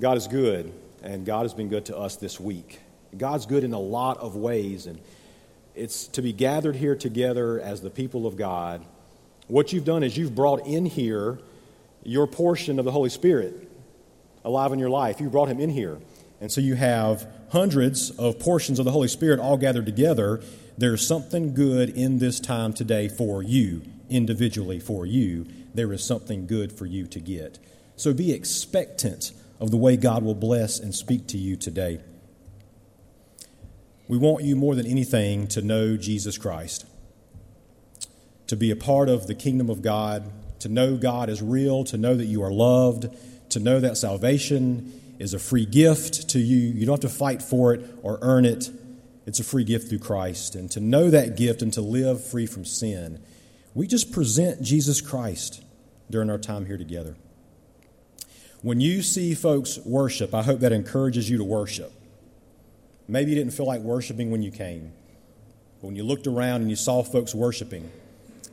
God 0.00 0.16
is 0.16 0.26
good, 0.26 0.72
and 1.02 1.26
God 1.26 1.42
has 1.42 1.54
been 1.54 1.68
good 1.68 1.86
to 1.86 1.96
us 1.96 2.16
this 2.16 2.40
week. 2.40 2.80
God's 3.16 3.46
good 3.46 3.62
in 3.62 3.72
a 3.72 3.78
lot 3.78 4.18
of 4.18 4.36
ways, 4.36 4.86
and 4.86 4.98
it's 5.74 6.06
to 6.08 6.22
be 6.22 6.32
gathered 6.32 6.76
here 6.76 6.96
together 6.96 7.60
as 7.60 7.82
the 7.82 7.90
people 7.90 8.26
of 8.26 8.36
God. 8.36 8.84
What 9.48 9.72
you've 9.72 9.84
done 9.84 10.02
is 10.02 10.16
you've 10.16 10.34
brought 10.34 10.66
in 10.66 10.86
here 10.86 11.38
your 12.04 12.26
portion 12.26 12.78
of 12.78 12.84
the 12.84 12.90
Holy 12.90 13.10
Spirit 13.10 13.68
alive 14.44 14.72
in 14.72 14.78
your 14.78 14.90
life. 14.90 15.20
You 15.20 15.28
brought 15.28 15.48
him 15.48 15.60
in 15.60 15.70
here. 15.70 15.98
And 16.40 16.50
so 16.50 16.60
you 16.60 16.74
have 16.74 17.26
hundreds 17.50 18.10
of 18.10 18.38
portions 18.38 18.78
of 18.78 18.84
the 18.84 18.90
Holy 18.90 19.08
Spirit 19.08 19.38
all 19.38 19.56
gathered 19.56 19.86
together. 19.86 20.42
There's 20.76 21.06
something 21.06 21.54
good 21.54 21.90
in 21.90 22.18
this 22.18 22.40
time 22.40 22.72
today 22.72 23.08
for 23.08 23.42
you, 23.42 23.82
individually 24.10 24.80
for 24.80 25.06
you. 25.06 25.46
There 25.74 25.92
is 25.92 26.02
something 26.02 26.46
good 26.46 26.72
for 26.72 26.86
you 26.86 27.06
to 27.06 27.20
get. 27.20 27.58
So 27.94 28.12
be 28.12 28.32
expectant 28.32 29.32
of 29.62 29.70
the 29.70 29.76
way 29.76 29.96
God 29.96 30.24
will 30.24 30.34
bless 30.34 30.80
and 30.80 30.92
speak 30.92 31.28
to 31.28 31.38
you 31.38 31.54
today. 31.54 32.00
We 34.08 34.18
want 34.18 34.42
you 34.42 34.56
more 34.56 34.74
than 34.74 34.88
anything 34.88 35.46
to 35.48 35.62
know 35.62 35.96
Jesus 35.96 36.36
Christ, 36.36 36.84
to 38.48 38.56
be 38.56 38.72
a 38.72 38.76
part 38.76 39.08
of 39.08 39.28
the 39.28 39.36
kingdom 39.36 39.70
of 39.70 39.80
God, 39.80 40.30
to 40.58 40.68
know 40.68 40.96
God 40.96 41.28
is 41.28 41.40
real, 41.40 41.84
to 41.84 41.96
know 41.96 42.16
that 42.16 42.24
you 42.24 42.42
are 42.42 42.50
loved, 42.50 43.06
to 43.50 43.60
know 43.60 43.78
that 43.78 43.96
salvation 43.96 45.00
is 45.20 45.32
a 45.32 45.38
free 45.38 45.64
gift 45.64 46.30
to 46.30 46.40
you. 46.40 46.58
You 46.58 46.84
don't 46.84 47.00
have 47.00 47.10
to 47.12 47.16
fight 47.16 47.40
for 47.40 47.72
it 47.72 47.88
or 48.02 48.18
earn 48.20 48.44
it. 48.44 48.68
It's 49.26 49.38
a 49.38 49.44
free 49.44 49.62
gift 49.62 49.88
through 49.88 50.00
Christ. 50.00 50.56
And 50.56 50.68
to 50.72 50.80
know 50.80 51.08
that 51.08 51.36
gift 51.36 51.62
and 51.62 51.72
to 51.74 51.82
live 51.82 52.26
free 52.26 52.46
from 52.46 52.64
sin, 52.64 53.22
we 53.74 53.86
just 53.86 54.10
present 54.10 54.60
Jesus 54.60 55.00
Christ 55.00 55.62
during 56.10 56.30
our 56.30 56.38
time 56.38 56.66
here 56.66 56.78
together. 56.78 57.14
When 58.62 58.80
you 58.80 59.02
see 59.02 59.34
folks 59.34 59.78
worship, 59.78 60.34
I 60.34 60.42
hope 60.42 60.60
that 60.60 60.70
encourages 60.72 61.28
you 61.28 61.38
to 61.38 61.44
worship. 61.44 61.92
Maybe 63.08 63.32
you 63.32 63.36
didn't 63.36 63.52
feel 63.52 63.66
like 63.66 63.80
worshiping 63.80 64.30
when 64.30 64.42
you 64.42 64.52
came, 64.52 64.92
but 65.80 65.88
when 65.88 65.96
you 65.96 66.04
looked 66.04 66.28
around 66.28 66.60
and 66.60 66.70
you 66.70 66.76
saw 66.76 67.02
folks 67.02 67.34
worshiping, 67.34 67.90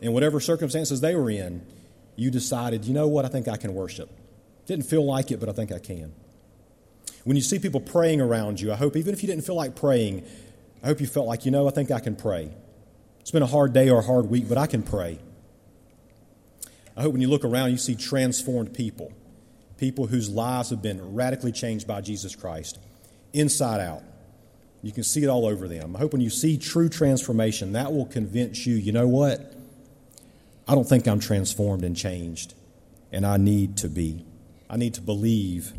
in 0.02 0.12
whatever 0.12 0.40
circumstances 0.40 1.02
they 1.02 1.14
were 1.14 1.30
in, 1.30 1.64
you 2.16 2.32
decided, 2.32 2.86
you 2.86 2.94
know 2.94 3.08
what, 3.08 3.24
I 3.24 3.28
think 3.28 3.48
I 3.48 3.56
can 3.56 3.76
worship. 3.76 4.10
Didn't 4.66 4.86
feel 4.86 5.06
like 5.06 5.30
it, 5.30 5.40
but 5.40 5.48
I 5.48 5.52
think 5.52 5.72
I 5.72 5.78
can. 5.78 6.12
When 7.24 7.36
you 7.36 7.44
see 7.44 7.60
people 7.60 7.80
praying 7.80 8.20
around 8.20 8.60
you, 8.60 8.72
I 8.72 8.76
hope, 8.76 8.96
even 8.96 9.14
if 9.14 9.22
you 9.22 9.28
didn't 9.28 9.46
feel 9.46 9.56
like 9.56 9.76
praying, 9.76 10.26
I 10.82 10.88
hope 10.88 11.02
you 11.02 11.08
felt 11.08 11.28
like, 11.28 11.46
you 11.46 11.52
know, 11.52 11.68
I 11.68 11.72
think 11.72 11.92
I 11.92 12.00
can 12.00 12.16
pray. 12.16 12.50
It's 13.20 13.32
been 13.32 13.44
a 13.44 13.48
hard 13.48 13.74
day 13.74 13.90
or 13.90 14.00
a 14.00 14.04
hard 14.04 14.28
week, 14.28 14.50
but 14.50 14.58
I 14.58 14.66
can 14.66 14.82
pray. 14.82 15.20
I 16.98 17.04
hope 17.04 17.12
when 17.12 17.22
you 17.22 17.30
look 17.30 17.46
around, 17.46 17.72
you 17.72 17.78
see 17.78 17.94
transformed 17.94 18.74
people 18.74 19.14
people 19.80 20.08
whose 20.08 20.30
lives 20.30 20.70
have 20.70 20.82
been 20.82 21.16
radically 21.16 21.52
changed 21.52 21.88
by 21.88 22.02
Jesus 22.02 22.36
Christ, 22.36 22.78
inside 23.34 23.80
out. 23.80 24.04
You 24.82 24.92
can 24.92 25.04
see 25.04 25.24
it 25.24 25.28
all 25.28 25.46
over 25.46 25.68
them. 25.68 25.96
I 25.96 26.00
hope 26.00 26.14
when 26.14 26.22
you 26.22 26.30
see 26.30 26.58
true 26.58 26.90
transformation, 26.90 27.74
that 27.74 27.92
will 27.92 28.06
convince 28.06 28.66
you 28.66 28.76
you 28.76 28.92
know 28.92 29.08
what? 29.08 29.54
I 30.68 30.76
don't 30.76 30.88
think 30.88 31.08
I'm 31.08 31.20
transformed 31.20 31.84
and 31.84 31.96
changed, 31.96 32.54
and 33.12 33.26
I 33.26 33.38
need 33.38 33.78
to 33.78 33.90
be. 33.90 34.26
I 34.70 34.78
need 34.78 34.94
to 34.96 35.02
believe 35.02 35.74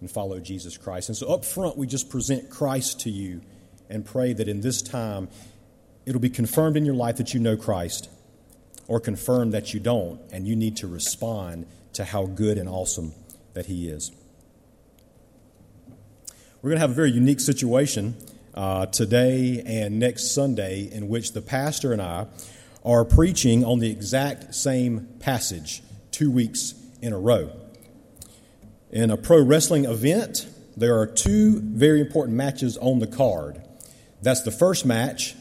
and 0.00 0.10
follow 0.10 0.38
Jesus 0.38 0.76
Christ. 0.76 1.08
And 1.08 1.16
so 1.16 1.32
up 1.32 1.44
front, 1.44 1.78
we 1.78 1.86
just 1.86 2.10
present 2.10 2.50
Christ 2.50 3.00
to 3.00 3.10
you 3.10 3.40
and 3.88 4.04
pray 4.04 4.32
that 4.34 4.48
in 4.48 4.60
this 4.60 4.82
time, 4.82 5.28
it'll 6.04 6.20
be 6.20 6.28
confirmed 6.28 6.76
in 6.76 6.84
your 6.84 6.94
life 6.94 7.16
that 7.16 7.32
you 7.32 7.40
know 7.40 7.56
Christ, 7.56 8.10
or 8.86 9.00
confirmed 9.00 9.54
that 9.54 9.72
you 9.72 9.80
don't, 9.80 10.20
and 10.30 10.46
you 10.46 10.56
need 10.56 10.76
to 10.78 10.86
respond 10.86 11.66
to 11.94 12.04
how 12.04 12.26
good 12.26 12.58
and 12.58 12.68
awesome 12.68 13.14
that 13.54 13.66
He 13.66 13.88
is. 13.88 14.12
We're 16.60 16.70
going 16.70 16.76
to 16.76 16.80
have 16.80 16.90
a 16.90 16.94
very 16.94 17.10
unique 17.10 17.40
situation 17.40 18.16
uh, 18.54 18.86
today 18.86 19.62
and 19.66 19.98
next 19.98 20.34
Sunday 20.34 20.88
in 20.90 21.08
which 21.08 21.32
the 21.32 21.42
pastor 21.42 21.92
and 21.92 22.00
I 22.00 22.26
are 22.84 23.04
preaching 23.04 23.64
on 23.64 23.80
the 23.80 23.90
exact 23.90 24.54
same 24.54 25.08
passage 25.18 25.82
two 26.10 26.30
weeks 26.30 26.74
in 27.02 27.12
a 27.12 27.18
row. 27.18 27.50
In 28.90 29.10
a 29.10 29.16
pro 29.16 29.42
wrestling 29.42 29.86
event, 29.86 30.46
there 30.76 30.98
are 30.98 31.06
two 31.06 31.60
very 31.60 32.00
important 32.00 32.36
matches 32.36 32.76
on 32.76 32.98
the 32.98 33.06
card. 33.06 33.60
That's 34.22 34.42
the 34.42 34.50
first 34.50 34.86
match, 34.86 35.34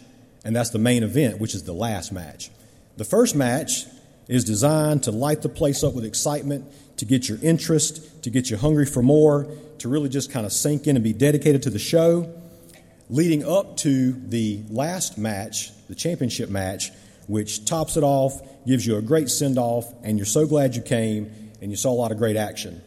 and 0.43 0.55
that's 0.55 0.71
the 0.71 0.79
main 0.79 1.03
event, 1.03 1.39
which 1.39 1.55
is 1.55 1.63
the 1.63 1.73
last 1.73 2.11
match. 2.11 2.49
The 2.97 3.05
first 3.05 3.35
match 3.35 3.85
is 4.27 4.43
designed 4.43 5.03
to 5.03 5.11
light 5.11 5.41
the 5.41 5.49
place 5.49 5.83
up 5.83 5.93
with 5.93 6.05
excitement 6.05 6.65
to 6.97 7.05
get 7.05 7.27
your 7.27 7.37
interest, 7.41 8.23
to 8.23 8.29
get 8.29 8.49
you 8.49 8.57
hungry 8.57 8.85
for 8.85 9.01
more, 9.01 9.47
to 9.79 9.89
really 9.89 10.09
just 10.09 10.31
kind 10.31 10.45
of 10.45 10.51
sink 10.51 10.87
in 10.87 10.95
and 10.95 11.03
be 11.03 11.13
dedicated 11.13 11.63
to 11.63 11.69
the 11.69 11.79
show. 11.79 12.33
Leading 13.09 13.45
up 13.45 13.77
to 13.77 14.13
the 14.13 14.63
last 14.69 15.17
match, 15.17 15.71
the 15.87 15.95
championship 15.95 16.49
match, 16.49 16.91
which 17.27 17.65
tops 17.65 17.97
it 17.97 18.03
off, 18.03 18.41
gives 18.65 18.85
you 18.85 18.95
a 18.97 19.01
great 19.01 19.29
send 19.29 19.57
off, 19.57 19.91
and 20.03 20.17
you're 20.17 20.25
so 20.25 20.45
glad 20.47 20.75
you 20.75 20.81
came 20.81 21.51
and 21.61 21.69
you 21.69 21.77
saw 21.77 21.91
a 21.91 21.93
lot 21.93 22.11
of 22.11 22.17
great 22.17 22.37
action. 22.37 22.81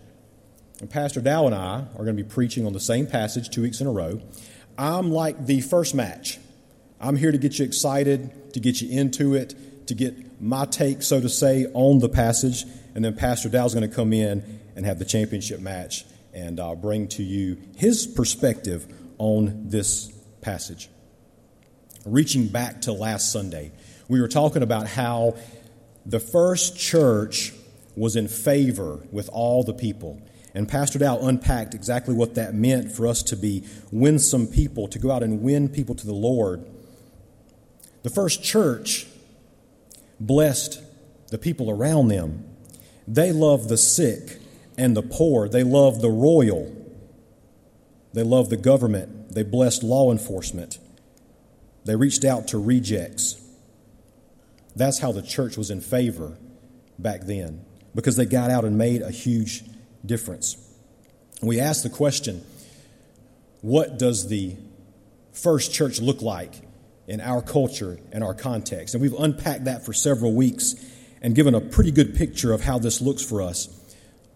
And 0.80 0.90
Pastor 0.90 1.20
Dow 1.20 1.46
and 1.46 1.54
I 1.54 1.84
are 1.94 2.04
going 2.04 2.16
to 2.16 2.22
be 2.22 2.28
preaching 2.28 2.66
on 2.66 2.72
the 2.72 2.80
same 2.80 3.06
passage 3.06 3.50
two 3.50 3.62
weeks 3.62 3.80
in 3.80 3.86
a 3.86 3.92
row. 3.92 4.20
I'm 4.78 5.10
like 5.10 5.46
the 5.46 5.60
first 5.60 5.94
match. 5.94 6.38
I'm 7.00 7.16
here 7.16 7.32
to 7.32 7.38
get 7.38 7.58
you 7.58 7.64
excited, 7.64 8.54
to 8.54 8.60
get 8.60 8.80
you 8.80 8.98
into 8.98 9.34
it, 9.34 9.54
to 9.86 9.94
get 9.94 10.40
my 10.40 10.64
take, 10.66 11.02
so 11.02 11.20
to 11.20 11.28
say, 11.28 11.66
on 11.74 11.98
the 11.98 12.08
passage 12.08 12.64
and 12.96 13.04
then 13.04 13.14
Pastor 13.14 13.50
Dow's 13.50 13.74
going 13.74 13.86
to 13.86 13.94
come 13.94 14.14
in 14.14 14.58
and 14.74 14.86
have 14.86 14.98
the 14.98 15.04
championship 15.04 15.60
match 15.60 16.06
and 16.32 16.58
uh, 16.58 16.74
bring 16.74 17.08
to 17.08 17.22
you 17.22 17.58
his 17.76 18.06
perspective 18.06 18.86
on 19.18 19.68
this 19.68 20.10
passage. 20.40 20.88
Reaching 22.06 22.48
back 22.48 22.80
to 22.82 22.94
last 22.94 23.30
Sunday, 23.30 23.72
we 24.08 24.18
were 24.18 24.28
talking 24.28 24.62
about 24.62 24.88
how 24.88 25.36
the 26.06 26.18
first 26.18 26.78
church 26.78 27.52
was 27.96 28.16
in 28.16 28.28
favor 28.28 29.00
with 29.12 29.28
all 29.30 29.62
the 29.62 29.74
people. 29.74 30.22
And 30.54 30.66
Pastor 30.66 30.98
Dow 30.98 31.18
unpacked 31.18 31.74
exactly 31.74 32.14
what 32.14 32.36
that 32.36 32.54
meant 32.54 32.92
for 32.92 33.06
us 33.06 33.22
to 33.24 33.36
be 33.36 33.64
winsome 33.92 34.46
people, 34.46 34.88
to 34.88 34.98
go 34.98 35.10
out 35.10 35.22
and 35.22 35.42
win 35.42 35.68
people 35.68 35.94
to 35.94 36.06
the 36.06 36.14
Lord. 36.14 36.64
The 38.04 38.10
first 38.10 38.42
church 38.42 39.06
blessed 40.20 40.82
the 41.28 41.38
people 41.38 41.70
around 41.70 42.08
them. 42.08 42.44
They 43.06 43.32
love 43.32 43.68
the 43.68 43.76
sick 43.76 44.38
and 44.76 44.96
the 44.96 45.02
poor. 45.02 45.48
They 45.48 45.62
love 45.62 46.00
the 46.00 46.10
royal. 46.10 46.74
They 48.12 48.22
love 48.22 48.50
the 48.50 48.56
government. 48.56 49.34
They 49.34 49.42
blessed 49.42 49.82
law 49.82 50.10
enforcement. 50.10 50.78
They 51.84 51.96
reached 51.96 52.24
out 52.24 52.48
to 52.48 52.58
rejects. 52.58 53.40
That's 54.74 54.98
how 54.98 55.12
the 55.12 55.22
church 55.22 55.56
was 55.56 55.70
in 55.70 55.80
favor 55.80 56.36
back 56.98 57.22
then 57.22 57.64
because 57.94 58.16
they 58.16 58.26
got 58.26 58.50
out 58.50 58.64
and 58.64 58.76
made 58.76 59.02
a 59.02 59.10
huge 59.10 59.64
difference. 60.04 60.56
We 61.42 61.60
asked 61.60 61.82
the 61.82 61.90
question 61.90 62.44
what 63.62 63.98
does 63.98 64.28
the 64.28 64.56
first 65.32 65.72
church 65.72 66.00
look 66.00 66.22
like 66.22 66.54
in 67.06 67.20
our 67.20 67.42
culture 67.42 67.98
and 68.12 68.22
our 68.24 68.34
context? 68.34 68.94
And 68.94 69.02
we've 69.02 69.14
unpacked 69.14 69.64
that 69.64 69.84
for 69.84 69.92
several 69.92 70.34
weeks 70.34 70.74
and 71.22 71.34
given 71.34 71.54
a 71.54 71.60
pretty 71.60 71.90
good 71.90 72.14
picture 72.14 72.52
of 72.52 72.62
how 72.62 72.78
this 72.78 73.00
looks 73.00 73.24
for 73.24 73.42
us. 73.42 73.66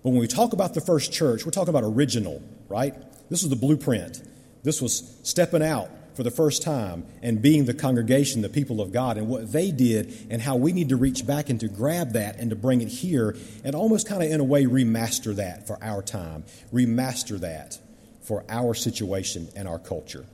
But 0.03 0.11
when 0.11 0.21
we 0.21 0.27
talk 0.27 0.53
about 0.53 0.75
the 0.75 0.81
first 0.81 1.13
church, 1.13 1.45
we're 1.45 1.53
talking 1.53 1.69
about 1.69 1.85
original, 1.85 2.43
right? 2.69 2.95
This 3.29 3.43
was 3.43 3.51
the 3.51 3.57
blueprint. 3.57 4.23
This 4.63 4.81
was 4.81 5.19
stepping 5.23 5.63
out 5.63 5.91
for 6.15 6.23
the 6.23 6.31
first 6.31 6.63
time 6.63 7.07
and 7.23 7.41
being 7.41 7.65
the 7.65 7.75
congregation, 7.75 8.43
the 8.43 8.49
people 8.49 8.81
of 8.81 8.93
God, 8.93 9.17
and 9.17 9.29
what 9.29 9.53
they 9.53 9.71
did, 9.71 10.27
and 10.31 10.43
how 10.43 10.57
we 10.57 10.73
need 10.73 10.89
to 10.89 10.97
reach 10.97 11.27
back 11.27 11.49
and 11.49 11.61
to 11.61 11.69
grab 11.69 12.13
that 12.13 12.39
and 12.39 12.51
to 12.51 12.57
bring 12.57 12.81
it 12.81 12.89
here 12.89 13.37
and 13.65 13.75
almost 13.75 14.09
kind 14.09 14.23
of, 14.23 14.31
in 14.31 14.41
a 14.41 14.45
way, 14.45 14.65
remaster 14.65 15.37
that 15.37 15.67
for 15.67 15.79
our 15.83 16.03
time, 16.03 16.45
remaster 16.73 17.39
that 17.41 17.79
for 18.23 18.45
our 18.49 18.75
situation 18.75 19.49
and 19.57 19.69
our 19.69 19.79
culture. 19.79 20.27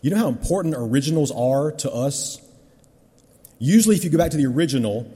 You 0.00 0.10
know 0.10 0.16
how 0.16 0.28
important 0.28 0.74
originals 0.76 1.30
are 1.30 1.72
to 1.72 1.90
us 1.90 2.40
Usually, 3.62 3.94
if 3.94 4.04
you 4.04 4.10
go 4.10 4.16
back 4.16 4.30
to 4.30 4.38
the 4.38 4.46
original, 4.46 5.06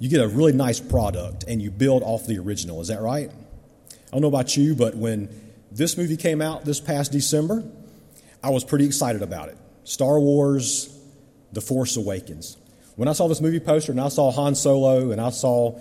you 0.00 0.08
get 0.08 0.20
a 0.20 0.26
really 0.26 0.52
nice 0.52 0.80
product 0.80 1.44
and 1.46 1.62
you 1.62 1.70
build 1.70 2.02
off 2.02 2.26
the 2.26 2.36
original. 2.40 2.80
Is 2.80 2.88
that 2.88 3.00
right? 3.00 3.30
I 3.30 4.10
don't 4.10 4.22
know 4.22 4.28
about 4.28 4.56
you, 4.56 4.74
but 4.74 4.96
when 4.96 5.28
this 5.70 5.96
movie 5.96 6.16
came 6.16 6.42
out 6.42 6.64
this 6.64 6.80
past 6.80 7.12
December, 7.12 7.62
I 8.42 8.50
was 8.50 8.64
pretty 8.64 8.86
excited 8.86 9.22
about 9.22 9.50
it. 9.50 9.58
Star 9.84 10.18
Wars 10.18 10.92
The 11.52 11.60
Force 11.60 11.96
Awakens. 11.96 12.56
When 12.96 13.06
I 13.06 13.12
saw 13.12 13.28
this 13.28 13.40
movie 13.40 13.60
poster 13.60 13.92
and 13.92 14.00
I 14.00 14.08
saw 14.08 14.32
Han 14.32 14.56
Solo 14.56 15.12
and 15.12 15.20
I 15.20 15.30
saw 15.30 15.78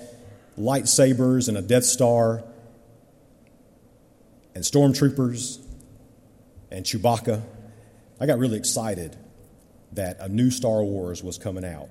lightsabers 0.59 1.47
and 1.47 1.57
a 1.57 1.61
Death 1.63 1.85
Star 1.85 2.43
and 4.53 4.63
stormtroopers 4.63 5.59
and 6.69 6.85
Chewbacca, 6.85 7.41
I 8.21 8.27
got 8.27 8.38
really 8.38 8.57
excited 8.57 9.18
that 9.94 10.18
a 10.19 10.29
new 10.29 10.51
Star 10.51 10.83
Wars 10.83 11.23
was 11.23 11.39
coming 11.39 11.65
out. 11.65 11.89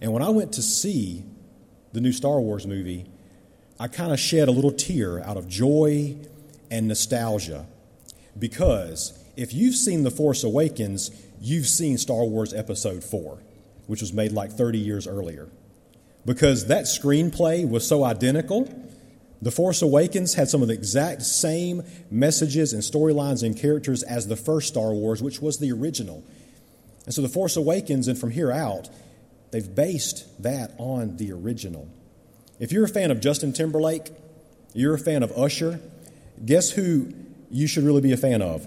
And 0.00 0.10
when 0.10 0.22
I 0.22 0.30
went 0.30 0.54
to 0.54 0.62
see 0.62 1.22
the 1.92 2.00
new 2.00 2.12
Star 2.12 2.40
Wars 2.40 2.66
movie, 2.66 3.04
I 3.78 3.88
kind 3.88 4.10
of 4.10 4.18
shed 4.18 4.48
a 4.48 4.50
little 4.50 4.72
tear 4.72 5.22
out 5.22 5.36
of 5.36 5.46
joy 5.46 6.16
and 6.70 6.88
nostalgia. 6.88 7.66
Because 8.38 9.22
if 9.36 9.52
you've 9.52 9.74
seen 9.74 10.02
The 10.02 10.10
Force 10.10 10.44
Awakens, 10.44 11.10
you've 11.42 11.66
seen 11.66 11.98
Star 11.98 12.24
Wars 12.24 12.54
Episode 12.54 13.04
4, 13.04 13.38
which 13.86 14.00
was 14.00 14.14
made 14.14 14.32
like 14.32 14.50
30 14.50 14.78
years 14.78 15.06
earlier. 15.06 15.50
Because 16.24 16.68
that 16.68 16.84
screenplay 16.84 17.68
was 17.68 17.86
so 17.86 18.02
identical. 18.02 18.64
The 19.42 19.50
Force 19.50 19.82
Awakens 19.82 20.34
had 20.34 20.48
some 20.48 20.62
of 20.62 20.68
the 20.68 20.74
exact 20.74 21.22
same 21.22 21.82
messages 22.10 22.72
and 22.72 22.82
storylines 22.82 23.42
and 23.42 23.56
characters 23.56 24.02
as 24.02 24.26
the 24.26 24.36
first 24.36 24.68
Star 24.68 24.92
Wars, 24.92 25.22
which 25.22 25.40
was 25.40 25.58
the 25.58 25.72
original. 25.72 26.24
And 27.04 27.14
so 27.14 27.20
The 27.20 27.28
Force 27.28 27.56
Awakens, 27.56 28.08
and 28.08 28.18
from 28.18 28.30
here 28.30 28.50
out, 28.50 28.88
they've 29.50 29.74
based 29.74 30.42
that 30.42 30.72
on 30.78 31.16
the 31.18 31.32
original. 31.32 31.88
If 32.58 32.72
you're 32.72 32.84
a 32.84 32.88
fan 32.88 33.10
of 33.10 33.20
Justin 33.20 33.52
Timberlake, 33.52 34.10
you're 34.72 34.94
a 34.94 34.98
fan 34.98 35.22
of 35.22 35.32
Usher, 35.32 35.80
guess 36.44 36.70
who 36.70 37.12
you 37.50 37.66
should 37.66 37.84
really 37.84 38.00
be 38.00 38.12
a 38.12 38.16
fan 38.16 38.42
of? 38.42 38.66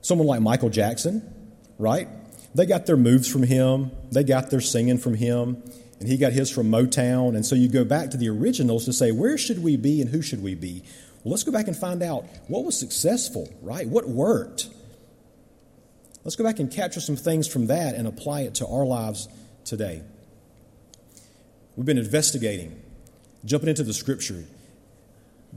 Someone 0.00 0.26
like 0.26 0.40
Michael 0.40 0.70
Jackson, 0.70 1.22
right? 1.78 2.08
They 2.54 2.66
got 2.66 2.86
their 2.86 2.96
moves 2.96 3.28
from 3.28 3.42
him, 3.42 3.90
they 4.12 4.24
got 4.24 4.50
their 4.50 4.60
singing 4.60 4.98
from 4.98 5.14
him, 5.14 5.62
and 6.00 6.08
he 6.08 6.16
got 6.16 6.32
his 6.32 6.50
from 6.50 6.70
Motown. 6.70 7.36
And 7.36 7.44
so 7.46 7.54
you 7.54 7.68
go 7.68 7.84
back 7.84 8.10
to 8.10 8.16
the 8.16 8.28
originals 8.28 8.84
to 8.86 8.92
say, 8.92 9.12
where 9.12 9.38
should 9.38 9.62
we 9.62 9.76
be 9.76 10.00
and 10.00 10.10
who 10.10 10.22
should 10.22 10.42
we 10.42 10.54
be? 10.54 10.82
Well, 11.22 11.32
let's 11.32 11.44
go 11.44 11.52
back 11.52 11.68
and 11.68 11.76
find 11.76 12.02
out 12.02 12.26
what 12.48 12.64
was 12.64 12.78
successful, 12.78 13.48
right? 13.62 13.86
What 13.88 14.08
worked? 14.08 14.68
Let's 16.24 16.36
go 16.36 16.44
back 16.44 16.58
and 16.58 16.70
capture 16.70 17.00
some 17.00 17.16
things 17.16 17.46
from 17.46 17.66
that 17.66 17.94
and 17.94 18.06
apply 18.06 18.42
it 18.42 18.54
to 18.56 18.66
our 18.66 18.84
lives 18.84 19.28
today. 19.64 20.02
We've 21.76 21.86
been 21.86 21.98
investigating, 21.98 22.80
jumping 23.44 23.68
into 23.68 23.82
the 23.82 23.92
scripture, 23.92 24.44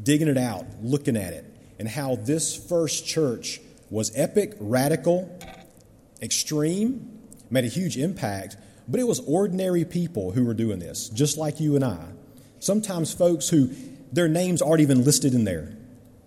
digging 0.02 0.28
it 0.28 0.38
out, 0.38 0.66
looking 0.82 1.16
at 1.16 1.34
it, 1.34 1.46
and 1.80 1.88
how 1.88 2.16
this 2.16 2.56
first 2.56 3.06
church 3.06 3.62
was 3.90 4.12
epic, 4.16 4.56
radical, 4.60 5.40
extreme, 6.22 7.22
made 7.50 7.64
a 7.64 7.70
huge 7.70 7.98
impact, 7.98 8.58
but 8.88 9.00
it 9.00 9.08
was 9.08 9.20
ordinary 9.22 9.86
people 9.86 10.32
who 10.32 10.46
were 10.46 10.54
doing 10.54 10.80
this, 10.80 11.10
just 11.10 11.38
like 11.38 11.60
you 11.60 11.76
and 11.76 11.84
I. 11.84 12.06
Sometimes 12.60 13.14
folks 13.14 13.50
who 13.50 13.70
their 14.12 14.28
names 14.28 14.62
aren't 14.62 14.82
even 14.82 15.04
listed 15.04 15.34
in 15.34 15.44
there. 15.44 15.78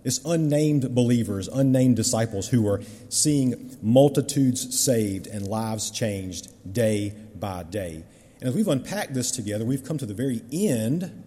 It's 0.03 0.19
unnamed 0.25 0.95
believers, 0.95 1.47
unnamed 1.47 1.95
disciples 1.95 2.49
who 2.49 2.67
are 2.67 2.81
seeing 3.09 3.77
multitudes 3.81 4.79
saved 4.79 5.27
and 5.27 5.47
lives 5.47 5.91
changed 5.91 6.47
day 6.73 7.13
by 7.35 7.63
day. 7.63 8.03
And 8.39 8.49
as 8.49 8.55
we've 8.55 8.67
unpacked 8.67 9.13
this 9.13 9.29
together, 9.29 9.65
we've 9.65 9.83
come 9.83 9.99
to 9.99 10.05
the 10.05 10.15
very 10.15 10.41
end 10.51 11.23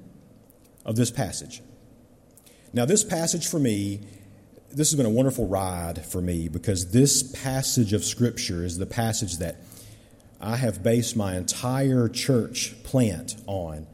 of 0.84 0.96
this 0.96 1.10
passage. 1.10 1.62
Now, 2.72 2.84
this 2.84 3.04
passage 3.04 3.46
for 3.46 3.60
me, 3.60 4.00
this 4.72 4.90
has 4.90 4.96
been 4.96 5.06
a 5.06 5.10
wonderful 5.10 5.46
ride 5.46 6.04
for 6.04 6.20
me 6.20 6.48
because 6.48 6.90
this 6.90 7.22
passage 7.22 7.92
of 7.92 8.04
Scripture 8.04 8.64
is 8.64 8.78
the 8.78 8.86
passage 8.86 9.38
that 9.38 9.56
I 10.40 10.56
have 10.56 10.82
based 10.82 11.16
my 11.16 11.36
entire 11.36 12.08
church 12.08 12.75
plant 12.82 13.36
on. 13.46 13.86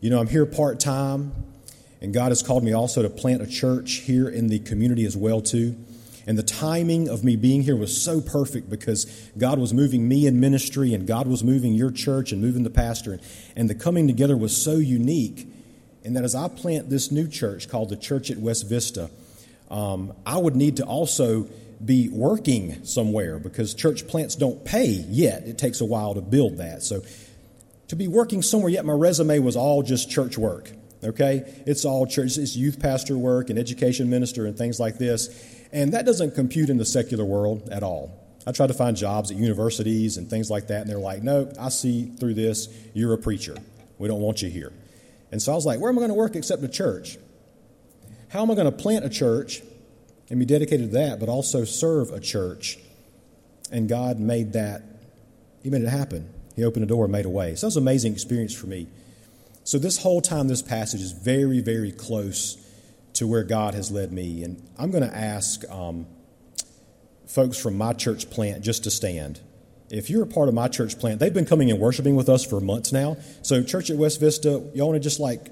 You 0.00 0.10
know, 0.10 0.20
I'm 0.20 0.28
here 0.28 0.46
part 0.46 0.80
time, 0.80 1.32
and 2.00 2.14
God 2.14 2.30
has 2.30 2.42
called 2.42 2.62
me 2.62 2.72
also 2.72 3.02
to 3.02 3.10
plant 3.10 3.42
a 3.42 3.46
church 3.46 3.94
here 4.04 4.28
in 4.28 4.48
the 4.48 4.58
community 4.58 5.04
as 5.04 5.16
well 5.16 5.40
too. 5.40 5.76
And 6.28 6.36
the 6.36 6.42
timing 6.42 7.08
of 7.08 7.24
me 7.24 7.36
being 7.36 7.62
here 7.62 7.74
was 7.74 8.00
so 8.00 8.20
perfect 8.20 8.68
because 8.68 9.06
God 9.38 9.58
was 9.58 9.72
moving 9.72 10.06
me 10.06 10.26
in 10.26 10.38
ministry 10.38 10.92
and 10.92 11.06
God 11.06 11.26
was 11.26 11.42
moving 11.42 11.72
your 11.72 11.90
church 11.90 12.32
and 12.32 12.42
moving 12.42 12.64
the 12.64 12.70
pastor. 12.70 13.18
And, 13.56 13.70
the 13.70 13.74
coming 13.74 14.06
together 14.06 14.36
was 14.36 14.54
so 14.54 14.72
unique. 14.72 15.48
And 16.04 16.14
that 16.16 16.24
as 16.24 16.34
I 16.34 16.48
plant 16.48 16.90
this 16.90 17.10
new 17.10 17.28
church 17.28 17.70
called 17.70 17.88
the 17.88 17.96
Church 17.96 18.30
at 18.30 18.36
West 18.36 18.68
Vista, 18.68 19.08
um, 19.70 20.12
I 20.26 20.36
would 20.36 20.54
need 20.54 20.76
to 20.76 20.84
also 20.84 21.48
be 21.84 22.08
working 22.08 22.84
somewhere 22.84 23.38
because 23.38 23.74
church 23.74 24.06
plants 24.08 24.34
don't 24.34 24.64
pay 24.64 24.86
yet. 24.86 25.46
It 25.46 25.58
takes 25.58 25.80
a 25.80 25.84
while 25.84 26.14
to 26.14 26.20
build 26.20 26.58
that. 26.58 26.82
So 26.82 27.02
to 27.88 27.96
be 27.96 28.08
working 28.08 28.42
somewhere 28.42 28.70
yet, 28.70 28.84
my 28.84 28.92
resume 28.92 29.38
was 29.38 29.56
all 29.56 29.82
just 29.82 30.10
church 30.10 30.36
work. 30.36 30.70
Okay? 31.04 31.44
It's 31.66 31.84
all 31.84 32.06
church, 32.06 32.36
it's 32.36 32.56
youth 32.56 32.80
pastor 32.80 33.16
work 33.16 33.50
and 33.50 33.58
education 33.58 34.10
minister 34.10 34.46
and 34.46 34.58
things 34.58 34.80
like 34.80 34.98
this. 34.98 35.28
And 35.72 35.92
that 35.92 36.04
doesn't 36.04 36.34
compute 36.34 36.70
in 36.70 36.78
the 36.78 36.84
secular 36.84 37.24
world 37.24 37.68
at 37.70 37.82
all. 37.82 38.12
I 38.46 38.52
tried 38.52 38.68
to 38.68 38.74
find 38.74 38.96
jobs 38.96 39.30
at 39.30 39.36
universities 39.36 40.16
and 40.16 40.30
things 40.30 40.50
like 40.50 40.68
that, 40.68 40.80
and 40.80 40.90
they're 40.90 40.98
like, 40.98 41.22
no, 41.22 41.52
I 41.60 41.68
see 41.68 42.06
through 42.06 42.32
this, 42.34 42.68
you're 42.94 43.12
a 43.12 43.18
preacher. 43.18 43.54
We 43.98 44.08
don't 44.08 44.20
want 44.20 44.40
you 44.40 44.48
here. 44.48 44.72
And 45.30 45.42
so 45.42 45.52
I 45.52 45.54
was 45.54 45.66
like, 45.66 45.80
where 45.80 45.90
am 45.90 45.98
I 45.98 46.00
going 46.00 46.08
to 46.08 46.14
work 46.14 46.34
except 46.34 46.62
a 46.62 46.68
church? 46.68 47.18
How 48.30 48.40
am 48.40 48.50
I 48.50 48.54
going 48.54 48.70
to 48.70 48.76
plant 48.76 49.04
a 49.04 49.10
church 49.10 49.60
and 50.30 50.38
be 50.38 50.46
dedicated 50.46 50.90
to 50.90 50.98
that, 50.98 51.20
but 51.20 51.28
also 51.28 51.64
serve 51.64 52.10
a 52.10 52.20
church? 52.20 52.78
And 53.70 53.88
God 53.88 54.18
made 54.18 54.52
that, 54.54 54.82
He 55.62 55.70
made 55.70 55.82
it 55.82 55.88
happen. 55.88 56.32
He 56.56 56.64
opened 56.64 56.84
a 56.84 56.88
door 56.88 57.04
and 57.04 57.12
made 57.12 57.24
a 57.24 57.30
way. 57.30 57.54
So 57.54 57.62
that 57.62 57.68
was 57.68 57.76
an 57.76 57.84
amazing 57.84 58.12
experience 58.12 58.52
for 58.52 58.66
me. 58.66 58.88
So 59.64 59.78
this 59.78 59.98
whole 59.98 60.20
time, 60.20 60.48
this 60.48 60.62
passage 60.62 61.00
is 61.00 61.12
very, 61.12 61.60
very 61.60 61.92
close 61.92 62.56
to 63.14 63.26
where 63.26 63.44
God 63.44 63.74
has 63.74 63.90
led 63.90 64.12
me. 64.12 64.42
And 64.42 64.62
I'm 64.78 64.90
going 64.90 65.08
to 65.08 65.14
ask 65.14 65.68
um, 65.70 66.06
folks 67.26 67.58
from 67.58 67.76
my 67.76 67.92
church 67.92 68.30
plant 68.30 68.64
just 68.64 68.84
to 68.84 68.90
stand. 68.90 69.40
If 69.90 70.10
you're 70.10 70.22
a 70.22 70.26
part 70.26 70.48
of 70.48 70.54
my 70.54 70.68
church 70.68 70.98
plant, 70.98 71.20
they've 71.20 71.32
been 71.32 71.46
coming 71.46 71.70
and 71.70 71.78
worshiping 71.78 72.16
with 72.16 72.28
us 72.28 72.44
for 72.44 72.60
months 72.60 72.92
now. 72.92 73.16
So, 73.42 73.62
Church 73.62 73.90
at 73.90 73.96
West 73.96 74.20
Vista, 74.20 74.62
y'all 74.74 74.88
want 74.88 74.96
to 74.96 75.00
just 75.00 75.18
like 75.18 75.48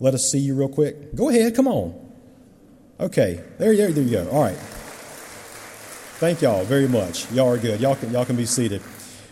let 0.00 0.14
us 0.14 0.30
see 0.30 0.38
you 0.38 0.54
real 0.54 0.68
quick? 0.68 1.14
Go 1.14 1.28
ahead, 1.28 1.54
come 1.54 1.66
on. 1.66 2.07
Okay, 3.00 3.40
there, 3.58 3.76
there, 3.76 3.92
there 3.92 4.02
you 4.02 4.10
go. 4.10 4.28
All 4.30 4.42
right. 4.42 4.56
Thank 6.18 6.42
y'all 6.42 6.64
very 6.64 6.88
much. 6.88 7.30
Y'all 7.30 7.48
are 7.48 7.56
good. 7.56 7.80
Y'all 7.80 7.94
can, 7.94 8.10
y'all 8.10 8.24
can 8.24 8.34
be 8.34 8.44
seated. 8.44 8.82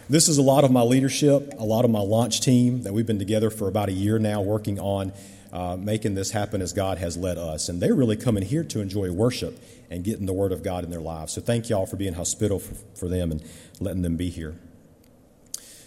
This 0.08 0.28
is 0.28 0.38
a 0.38 0.42
lot 0.42 0.62
of 0.62 0.70
my 0.70 0.82
leadership, 0.82 1.52
a 1.58 1.64
lot 1.64 1.84
of 1.84 1.90
my 1.90 1.98
launch 1.98 2.40
team 2.40 2.84
that 2.84 2.92
we've 2.92 3.06
been 3.06 3.18
together 3.18 3.50
for 3.50 3.66
about 3.66 3.88
a 3.88 3.92
year 3.92 4.20
now 4.20 4.40
working 4.40 4.78
on 4.78 5.12
uh, 5.52 5.76
making 5.76 6.14
this 6.14 6.30
happen 6.30 6.62
as 6.62 6.72
God 6.72 6.98
has 6.98 7.16
led 7.16 7.38
us. 7.38 7.68
And 7.68 7.82
they're 7.82 7.94
really 7.94 8.16
coming 8.16 8.44
here 8.44 8.62
to 8.62 8.80
enjoy 8.80 9.10
worship 9.10 9.58
and 9.90 10.04
getting 10.04 10.26
the 10.26 10.32
Word 10.32 10.52
of 10.52 10.62
God 10.62 10.84
in 10.84 10.90
their 10.90 11.00
lives. 11.00 11.32
So 11.32 11.40
thank 11.40 11.68
y'all 11.68 11.86
for 11.86 11.96
being 11.96 12.14
hospitable 12.14 12.60
for, 12.60 12.74
for 12.94 13.08
them 13.08 13.32
and 13.32 13.42
letting 13.80 14.02
them 14.02 14.16
be 14.16 14.30
here. 14.30 14.54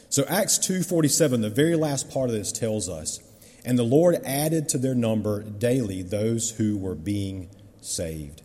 So 0.09 0.25
Acts 0.27 0.57
2:47, 0.57 1.41
the 1.43 1.49
very 1.49 1.77
last 1.77 2.09
part 2.09 2.29
of 2.29 2.35
this 2.35 2.51
tells 2.51 2.89
us, 2.89 3.21
and 3.63 3.79
the 3.79 3.83
Lord 3.83 4.19
added 4.25 4.67
to 4.69 4.77
their 4.77 4.95
number 4.95 5.43
daily 5.43 6.01
those 6.01 6.51
who 6.51 6.77
were 6.77 6.95
being 6.95 7.49
saved. 7.81 8.41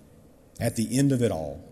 At 0.61 0.77
the 0.77 0.99
end 0.99 1.13
of 1.13 1.23
it 1.23 1.31
all, 1.31 1.65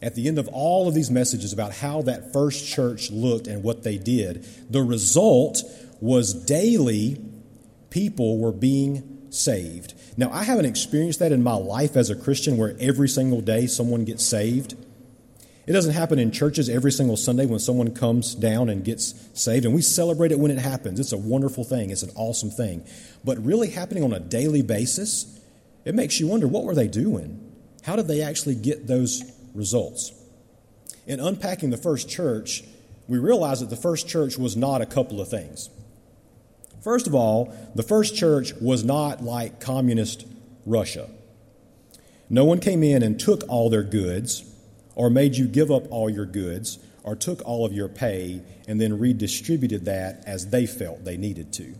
at 0.00 0.16
the 0.16 0.26
end 0.26 0.38
of 0.38 0.48
all 0.48 0.88
of 0.88 0.94
these 0.94 1.10
messages 1.10 1.52
about 1.52 1.74
how 1.74 2.02
that 2.02 2.32
first 2.32 2.66
church 2.66 3.10
looked 3.10 3.46
and 3.46 3.62
what 3.62 3.84
they 3.84 3.98
did, 3.98 4.44
the 4.68 4.82
result 4.82 5.62
was 6.00 6.34
daily 6.34 7.24
people 7.90 8.38
were 8.38 8.52
being 8.52 9.28
saved. 9.30 9.94
Now, 10.16 10.30
I 10.32 10.42
haven't 10.42 10.66
experienced 10.66 11.20
that 11.20 11.32
in 11.32 11.42
my 11.42 11.54
life 11.54 11.96
as 11.96 12.10
a 12.10 12.16
Christian 12.16 12.56
where 12.56 12.76
every 12.80 13.08
single 13.08 13.40
day 13.40 13.66
someone 13.66 14.04
gets 14.04 14.24
saved. 14.24 14.74
It 15.66 15.72
doesn't 15.72 15.94
happen 15.94 16.18
in 16.18 16.32
churches 16.32 16.68
every 16.68 16.90
single 16.90 17.16
Sunday 17.16 17.46
when 17.46 17.60
someone 17.60 17.94
comes 17.94 18.34
down 18.34 18.68
and 18.68 18.84
gets 18.84 19.14
saved, 19.32 19.64
and 19.64 19.72
we 19.72 19.80
celebrate 19.80 20.32
it 20.32 20.38
when 20.38 20.50
it 20.50 20.58
happens. 20.58 20.98
It's 20.98 21.12
a 21.12 21.16
wonderful 21.16 21.62
thing, 21.62 21.90
it's 21.90 22.02
an 22.02 22.10
awesome 22.16 22.50
thing. 22.50 22.84
But 23.24 23.38
really 23.44 23.70
happening 23.70 24.02
on 24.02 24.12
a 24.12 24.20
daily 24.20 24.62
basis, 24.62 25.40
it 25.84 25.94
makes 25.94 26.20
you 26.20 26.26
wonder 26.26 26.46
what 26.46 26.64
were 26.64 26.74
they 26.74 26.88
doing? 26.88 27.38
How 27.82 27.96
did 27.96 28.08
they 28.08 28.22
actually 28.22 28.54
get 28.54 28.86
those 28.86 29.22
results? 29.54 30.12
In 31.06 31.18
unpacking 31.18 31.70
the 31.70 31.76
first 31.76 32.08
church, 32.08 32.62
we 33.08 33.18
realize 33.18 33.60
that 33.60 33.70
the 33.70 33.76
first 33.76 34.08
church 34.08 34.38
was 34.38 34.56
not 34.56 34.80
a 34.80 34.86
couple 34.86 35.20
of 35.20 35.28
things. 35.28 35.68
First 36.82 37.06
of 37.06 37.14
all, 37.14 37.54
the 37.74 37.82
first 37.82 38.16
church 38.16 38.52
was 38.54 38.84
not 38.84 39.22
like 39.22 39.60
communist 39.60 40.26
Russia. 40.64 41.08
No 42.28 42.44
one 42.44 42.60
came 42.60 42.82
in 42.82 43.02
and 43.02 43.18
took 43.18 43.42
all 43.48 43.68
their 43.68 43.82
goods 43.82 44.44
or 44.94 45.10
made 45.10 45.36
you 45.36 45.46
give 45.46 45.70
up 45.70 45.90
all 45.90 46.08
your 46.08 46.26
goods 46.26 46.78
or 47.02 47.16
took 47.16 47.42
all 47.44 47.64
of 47.64 47.72
your 47.72 47.88
pay 47.88 48.42
and 48.68 48.80
then 48.80 48.98
redistributed 48.98 49.84
that 49.84 50.22
as 50.26 50.48
they 50.48 50.66
felt 50.66 51.04
they 51.04 51.16
needed 51.16 51.52
to. 51.54 51.74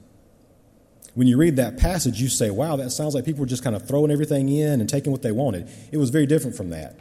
When 1.15 1.27
you 1.27 1.37
read 1.37 1.57
that 1.57 1.77
passage, 1.77 2.21
you 2.21 2.29
say, 2.29 2.51
wow, 2.51 2.77
that 2.77 2.91
sounds 2.91 3.15
like 3.15 3.25
people 3.25 3.41
were 3.41 3.47
just 3.47 3.63
kind 3.63 3.77
of 3.77 3.87
throwing 3.87 4.11
everything 4.11 4.49
in 4.49 4.81
and 4.81 4.89
taking 4.89 5.13
what 5.13 5.23
they 5.23 5.33
wanted. 5.33 5.69
It 5.91 5.99
was 5.99 6.11
very 6.11 6.27
different 6.27 6.57
from 6.57 6.71
that. 6.71 6.99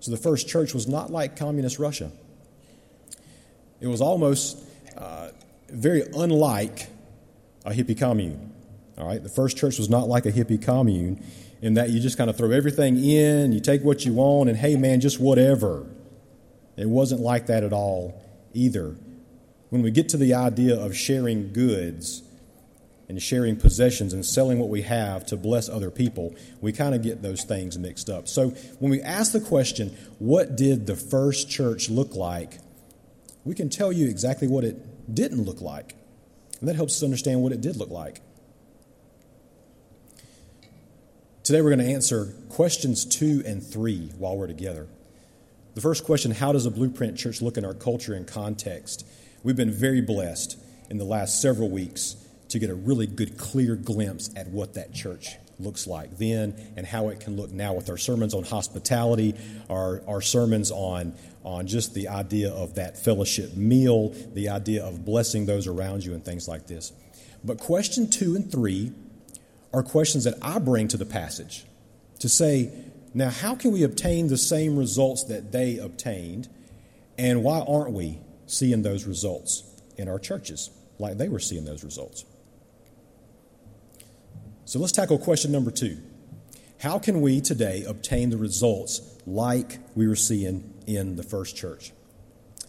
So 0.00 0.10
the 0.10 0.16
first 0.18 0.48
church 0.48 0.74
was 0.74 0.86
not 0.86 1.10
like 1.10 1.36
communist 1.36 1.78
Russia. 1.78 2.10
It 3.80 3.86
was 3.86 4.00
almost 4.00 4.58
uh, 4.96 5.30
very 5.70 6.02
unlike 6.14 6.88
a 7.64 7.70
hippie 7.70 7.98
commune. 7.98 8.52
All 8.98 9.06
right, 9.06 9.22
the 9.22 9.28
first 9.28 9.56
church 9.56 9.78
was 9.78 9.88
not 9.88 10.08
like 10.08 10.26
a 10.26 10.32
hippie 10.32 10.60
commune 10.60 11.24
in 11.62 11.74
that 11.74 11.90
you 11.90 12.00
just 12.00 12.18
kind 12.18 12.28
of 12.30 12.36
throw 12.36 12.50
everything 12.50 13.02
in, 13.02 13.52
you 13.52 13.60
take 13.60 13.82
what 13.82 14.04
you 14.04 14.12
want, 14.12 14.48
and 14.48 14.58
hey, 14.58 14.76
man, 14.76 15.00
just 15.00 15.20
whatever. 15.20 15.86
It 16.76 16.88
wasn't 16.88 17.20
like 17.20 17.46
that 17.46 17.64
at 17.64 17.72
all 17.72 18.22
either. 18.54 18.96
When 19.70 19.82
we 19.82 19.90
get 19.90 20.08
to 20.10 20.16
the 20.16 20.34
idea 20.34 20.78
of 20.78 20.96
sharing 20.96 21.52
goods, 21.52 22.22
and 23.08 23.22
sharing 23.22 23.56
possessions 23.56 24.12
and 24.12 24.24
selling 24.24 24.58
what 24.58 24.68
we 24.68 24.82
have 24.82 25.24
to 25.26 25.36
bless 25.36 25.68
other 25.68 25.90
people, 25.90 26.34
we 26.60 26.72
kind 26.72 26.94
of 26.94 27.02
get 27.02 27.22
those 27.22 27.42
things 27.44 27.78
mixed 27.78 28.10
up. 28.10 28.28
So 28.28 28.50
when 28.78 28.90
we 28.90 29.00
ask 29.00 29.32
the 29.32 29.40
question, 29.40 29.96
what 30.18 30.56
did 30.56 30.86
the 30.86 30.96
first 30.96 31.48
church 31.48 31.88
look 31.88 32.14
like? 32.14 32.58
We 33.44 33.54
can 33.54 33.70
tell 33.70 33.92
you 33.92 34.08
exactly 34.08 34.46
what 34.46 34.64
it 34.64 35.14
didn't 35.14 35.44
look 35.44 35.62
like. 35.62 35.94
And 36.60 36.68
that 36.68 36.76
helps 36.76 36.96
us 36.96 37.02
understand 37.02 37.42
what 37.42 37.52
it 37.52 37.60
did 37.60 37.76
look 37.76 37.90
like. 37.90 38.20
Today 41.44 41.62
we're 41.62 41.74
going 41.74 41.86
to 41.86 41.94
answer 41.94 42.34
questions 42.50 43.06
two 43.06 43.42
and 43.46 43.62
three 43.62 44.12
while 44.18 44.36
we're 44.36 44.48
together. 44.48 44.86
The 45.74 45.80
first 45.80 46.04
question 46.04 46.32
How 46.32 46.52
does 46.52 46.66
a 46.66 46.70
blueprint 46.70 47.16
church 47.16 47.40
look 47.40 47.56
in 47.56 47.64
our 47.64 47.72
culture 47.72 48.12
and 48.12 48.26
context? 48.26 49.06
We've 49.42 49.56
been 49.56 49.70
very 49.70 50.02
blessed 50.02 50.58
in 50.90 50.98
the 50.98 51.04
last 51.04 51.40
several 51.40 51.70
weeks 51.70 52.16
to 52.48 52.58
get 52.58 52.70
a 52.70 52.74
really 52.74 53.06
good, 53.06 53.38
clear 53.38 53.76
glimpse 53.76 54.30
at 54.36 54.48
what 54.48 54.74
that 54.74 54.92
church 54.92 55.36
looks 55.60 55.86
like 55.86 56.16
then 56.18 56.54
and 56.76 56.86
how 56.86 57.08
it 57.08 57.20
can 57.20 57.36
look 57.36 57.50
now 57.50 57.72
with 57.72 57.90
our 57.90 57.96
sermons 57.96 58.32
on 58.34 58.44
hospitality, 58.44 59.34
our, 59.68 60.02
our 60.06 60.20
sermons 60.20 60.70
on, 60.70 61.14
on 61.44 61.66
just 61.66 61.94
the 61.94 62.08
idea 62.08 62.50
of 62.50 62.76
that 62.76 62.96
fellowship 62.96 63.56
meal, 63.56 64.10
the 64.34 64.48
idea 64.48 64.84
of 64.84 65.04
blessing 65.04 65.46
those 65.46 65.66
around 65.66 66.04
you, 66.04 66.14
and 66.14 66.24
things 66.24 66.46
like 66.46 66.66
this. 66.66 66.92
But 67.44 67.58
question 67.58 68.10
two 68.10 68.36
and 68.36 68.50
three 68.50 68.92
are 69.72 69.82
questions 69.82 70.24
that 70.24 70.34
I 70.42 70.58
bring 70.58 70.88
to 70.88 70.96
the 70.96 71.06
passage 71.06 71.64
to 72.20 72.28
say, 72.28 72.70
now, 73.14 73.30
how 73.30 73.54
can 73.54 73.72
we 73.72 73.82
obtain 73.84 74.28
the 74.28 74.36
same 74.36 74.76
results 74.76 75.24
that 75.24 75.50
they 75.50 75.78
obtained, 75.78 76.48
and 77.16 77.42
why 77.42 77.60
aren't 77.60 77.92
we 77.92 78.20
seeing 78.46 78.82
those 78.82 79.04
results 79.04 79.64
in 79.96 80.08
our 80.08 80.18
churches 80.18 80.70
like 80.98 81.16
they 81.16 81.28
were 81.28 81.40
seeing 81.40 81.64
those 81.64 81.84
results? 81.84 82.24
So 84.68 84.78
let's 84.78 84.92
tackle 84.92 85.16
question 85.16 85.50
number 85.50 85.70
two. 85.70 85.96
How 86.78 86.98
can 86.98 87.22
we 87.22 87.40
today 87.40 87.84
obtain 87.84 88.28
the 88.28 88.36
results 88.36 89.00
like 89.26 89.78
we 89.94 90.06
were 90.06 90.14
seeing 90.14 90.74
in 90.86 91.16
the 91.16 91.22
first 91.22 91.56
church? 91.56 91.90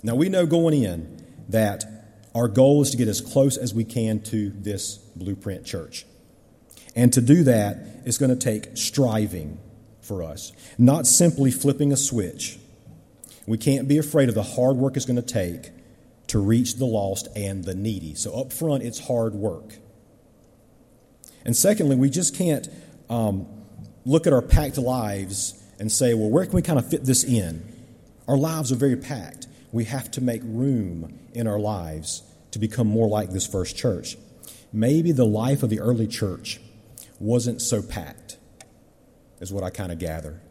Now, 0.01 0.15
we 0.15 0.29
know 0.29 0.45
going 0.45 0.81
in 0.81 1.21
that 1.49 1.83
our 2.33 2.47
goal 2.47 2.81
is 2.81 2.91
to 2.91 2.97
get 2.97 3.09
as 3.09 3.19
close 3.19 3.57
as 3.57 3.73
we 3.73 3.83
can 3.83 4.21
to 4.21 4.49
this 4.49 4.95
blueprint 5.17 5.65
church. 5.65 6.05
And 6.95 7.11
to 7.11 7.19
do 7.19 7.43
that, 7.43 7.79
it's 8.05 8.17
going 8.17 8.31
to 8.31 8.37
take 8.37 8.77
striving 8.77 9.59
for 9.99 10.23
us, 10.23 10.53
not 10.77 11.05
simply 11.05 11.51
flipping 11.51 11.91
a 11.91 11.97
switch. 11.97 12.59
We 13.45 13.57
can't 13.57 13.89
be 13.89 13.97
afraid 13.97 14.29
of 14.29 14.35
the 14.35 14.43
hard 14.43 14.77
work 14.77 14.95
it's 14.95 15.05
going 15.05 15.21
to 15.21 15.21
take 15.21 15.71
to 16.27 16.39
reach 16.39 16.75
the 16.75 16.85
lost 16.85 17.27
and 17.35 17.65
the 17.65 17.75
needy. 17.75 18.15
So, 18.15 18.39
up 18.39 18.53
front, 18.53 18.83
it's 18.83 18.99
hard 19.07 19.33
work. 19.33 19.79
And 21.45 21.55
secondly, 21.55 21.95
we 21.95 22.09
just 22.09 22.35
can't 22.35 22.67
um, 23.09 23.47
look 24.05 24.27
at 24.27 24.33
our 24.33 24.41
packed 24.41 24.77
lives 24.77 25.61
and 25.79 25.91
say, 25.91 26.13
well, 26.13 26.29
where 26.29 26.45
can 26.45 26.55
we 26.55 26.61
kind 26.61 26.79
of 26.79 26.89
fit 26.89 27.05
this 27.05 27.23
in? 27.23 27.65
Our 28.27 28.37
lives 28.37 28.71
are 28.71 28.75
very 28.75 28.95
packed. 28.95 29.47
We 29.71 29.85
have 29.85 30.11
to 30.11 30.21
make 30.21 30.41
room 30.43 31.19
in 31.33 31.47
our 31.47 31.59
lives 31.59 32.23
to 32.51 32.59
become 32.59 32.87
more 32.87 33.07
like 33.07 33.31
this 33.31 33.47
first 33.47 33.77
church. 33.77 34.17
Maybe 34.71 35.11
the 35.11 35.25
life 35.25 35.63
of 35.63 35.69
the 35.69 35.79
early 35.79 36.07
church 36.07 36.59
wasn't 37.19 37.61
so 37.61 37.81
packed, 37.81 38.37
is 39.39 39.51
what 39.51 39.63
I 39.63 39.69
kind 39.69 39.91
of 39.91 39.99
gather. 39.99 40.41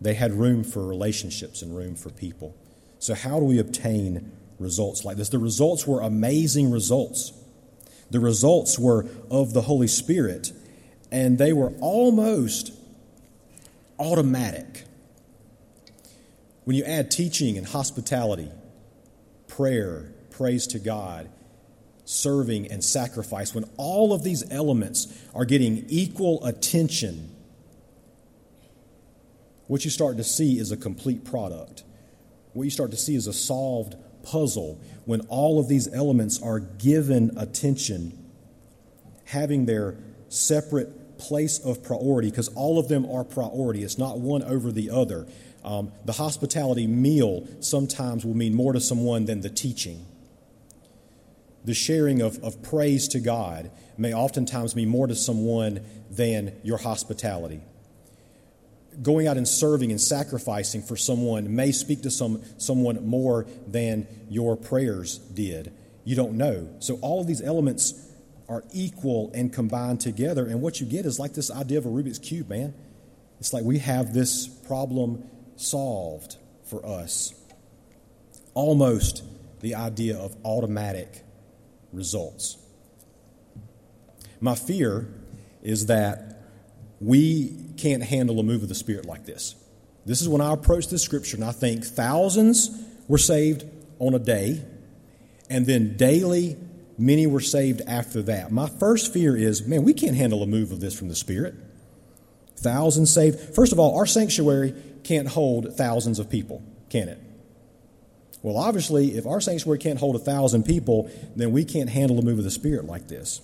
They 0.00 0.14
had 0.14 0.32
room 0.32 0.62
for 0.62 0.86
relationships 0.86 1.62
and 1.62 1.76
room 1.76 1.94
for 1.96 2.10
people. 2.10 2.54
So, 2.98 3.14
how 3.14 3.38
do 3.38 3.44
we 3.44 3.58
obtain 3.58 4.32
results 4.58 5.04
like 5.04 5.16
this? 5.16 5.28
The 5.28 5.38
results 5.38 5.86
were 5.86 6.00
amazing 6.00 6.70
results. 6.70 7.32
The 8.10 8.20
results 8.20 8.78
were 8.78 9.06
of 9.30 9.52
the 9.52 9.62
Holy 9.62 9.88
Spirit, 9.88 10.52
and 11.10 11.38
they 11.38 11.52
were 11.52 11.72
almost 11.80 12.72
automatic. 13.98 14.84
When 16.64 16.76
you 16.76 16.84
add 16.84 17.10
teaching 17.10 17.56
and 17.58 17.66
hospitality, 17.66 18.50
prayer, 19.48 20.12
praise 20.30 20.66
to 20.68 20.78
God, 20.78 21.28
serving, 22.04 22.70
and 22.70 22.82
sacrifice, 22.82 23.54
when 23.54 23.64
all 23.76 24.12
of 24.12 24.22
these 24.22 24.48
elements 24.50 25.06
are 25.34 25.44
getting 25.44 25.84
equal 25.88 26.44
attention, 26.44 27.34
what 29.66 29.84
you 29.84 29.90
start 29.90 30.16
to 30.16 30.24
see 30.24 30.58
is 30.58 30.70
a 30.70 30.76
complete 30.76 31.24
product. 31.24 31.82
What 32.52 32.64
you 32.64 32.70
start 32.70 32.92
to 32.92 32.96
see 32.96 33.16
is 33.16 33.26
a 33.26 33.32
solved 33.32 33.96
puzzle 34.26 34.80
when 35.04 35.20
all 35.28 35.58
of 35.58 35.68
these 35.68 35.92
elements 35.94 36.42
are 36.42 36.58
given 36.58 37.30
attention, 37.38 38.12
having 39.24 39.66
their 39.66 39.96
separate 40.28 41.18
place 41.18 41.58
of 41.60 41.82
priority, 41.82 42.30
because 42.30 42.48
all 42.48 42.78
of 42.78 42.88
them 42.88 43.08
are 43.10 43.24
priority. 43.24 43.82
It's 43.82 43.98
not 43.98 44.18
one 44.18 44.42
over 44.42 44.70
the 44.70 44.90
other. 44.90 45.26
Um, 45.64 45.92
the 46.04 46.12
hospitality 46.12 46.86
meal 46.86 47.46
sometimes 47.60 48.24
will 48.24 48.36
mean 48.36 48.54
more 48.54 48.72
to 48.72 48.80
someone 48.80 49.24
than 49.24 49.40
the 49.40 49.48
teaching. 49.48 50.04
The 51.64 51.74
sharing 51.74 52.20
of, 52.20 52.38
of 52.44 52.62
praise 52.62 53.08
to 53.08 53.20
God 53.20 53.70
may 53.96 54.12
oftentimes 54.14 54.76
mean 54.76 54.88
more 54.88 55.06
to 55.06 55.16
someone 55.16 55.84
than 56.10 56.52
your 56.62 56.78
hospitality 56.78 57.60
going 59.02 59.26
out 59.26 59.36
and 59.36 59.46
serving 59.46 59.90
and 59.90 60.00
sacrificing 60.00 60.82
for 60.82 60.96
someone 60.96 61.54
may 61.54 61.72
speak 61.72 62.02
to 62.02 62.10
some, 62.10 62.42
someone 62.58 63.06
more 63.06 63.46
than 63.66 64.06
your 64.28 64.56
prayers 64.56 65.18
did. 65.18 65.72
You 66.04 66.16
don't 66.16 66.34
know. 66.34 66.68
So 66.78 66.96
all 67.02 67.20
of 67.20 67.26
these 67.26 67.42
elements 67.42 67.94
are 68.48 68.62
equal 68.72 69.30
and 69.34 69.52
combined 69.52 70.00
together. 70.00 70.46
And 70.46 70.62
what 70.62 70.80
you 70.80 70.86
get 70.86 71.04
is 71.04 71.18
like 71.18 71.34
this 71.34 71.50
idea 71.50 71.78
of 71.78 71.86
a 71.86 71.88
Rubik's 71.88 72.18
Cube, 72.18 72.48
man. 72.48 72.74
It's 73.40 73.52
like 73.52 73.64
we 73.64 73.78
have 73.78 74.14
this 74.14 74.46
problem 74.46 75.24
solved 75.56 76.36
for 76.64 76.84
us. 76.86 77.34
Almost 78.54 79.24
the 79.60 79.74
idea 79.74 80.16
of 80.16 80.36
automatic 80.44 81.22
results. 81.92 82.56
My 84.40 84.54
fear 84.54 85.08
is 85.62 85.86
that 85.86 86.35
we 87.00 87.56
can't 87.76 88.02
handle 88.02 88.40
a 88.40 88.42
move 88.42 88.62
of 88.62 88.68
the 88.68 88.74
Spirit 88.74 89.04
like 89.04 89.26
this. 89.26 89.54
This 90.04 90.22
is 90.22 90.28
when 90.28 90.40
I 90.40 90.52
approach 90.52 90.88
this 90.88 91.02
scripture 91.02 91.36
and 91.36 91.44
I 91.44 91.52
think 91.52 91.84
thousands 91.84 92.70
were 93.08 93.18
saved 93.18 93.64
on 93.98 94.14
a 94.14 94.18
day, 94.18 94.62
and 95.48 95.66
then 95.66 95.96
daily, 95.96 96.56
many 96.98 97.26
were 97.26 97.40
saved 97.40 97.82
after 97.86 98.22
that. 98.22 98.50
My 98.50 98.68
first 98.68 99.12
fear 99.12 99.36
is 99.36 99.66
man, 99.66 99.84
we 99.84 99.94
can't 99.94 100.16
handle 100.16 100.42
a 100.42 100.46
move 100.46 100.72
of 100.72 100.80
this 100.80 100.98
from 100.98 101.08
the 101.08 101.14
Spirit. 101.14 101.54
Thousands 102.56 103.12
saved. 103.12 103.54
First 103.54 103.72
of 103.72 103.78
all, 103.78 103.96
our 103.98 104.06
sanctuary 104.06 104.74
can't 105.04 105.28
hold 105.28 105.76
thousands 105.76 106.18
of 106.18 106.30
people, 106.30 106.62
can 106.88 107.08
it? 107.08 107.20
Well, 108.42 108.56
obviously, 108.56 109.16
if 109.16 109.26
our 109.26 109.40
sanctuary 109.40 109.78
can't 109.78 109.98
hold 109.98 110.16
a 110.16 110.20
thousand 110.20 110.64
people, 110.64 111.10
then 111.34 111.52
we 111.52 111.64
can't 111.64 111.90
handle 111.90 112.18
a 112.18 112.22
move 112.22 112.38
of 112.38 112.44
the 112.44 112.50
Spirit 112.50 112.84
like 112.84 113.08
this. 113.08 113.40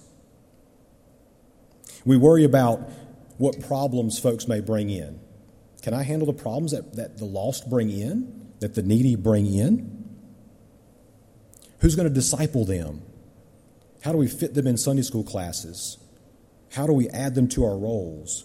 We 2.05 2.17
worry 2.17 2.45
about 2.45 2.89
what 3.43 3.61
problems 3.61 4.21
folks 4.21 4.47
may 4.47 4.61
bring 4.61 4.89
in. 4.89 5.19
Can 5.83 5.95
I 5.95 6.05
handle 6.05 6.27
the 6.27 6.33
problems 6.33 6.71
that, 6.71 6.95
that 6.95 7.19
the 7.19 7.25
lost 7.25 7.69
bring 7.69 7.91
in, 7.91 8.53
that 8.61 8.77
the 8.77 8.85
needy 8.85 9.17
bring 9.17 9.53
in? 9.53 10.17
Who's 11.81 11.97
going 11.97 12.07
to 12.07 12.15
disciple 12.15 12.65
them? 12.65 13.03
How 14.03 14.13
do 14.13 14.19
we 14.19 14.29
fit 14.29 14.55
them 14.55 14.69
in 14.69 14.77
Sunday 14.77 15.03
school 15.03 15.25
classes? 15.25 15.99
How 16.75 16.87
do 16.87 16.93
we 16.93 17.09
add 17.09 17.35
them 17.35 17.49
to 17.49 17.65
our 17.65 17.77
rolls? 17.77 18.45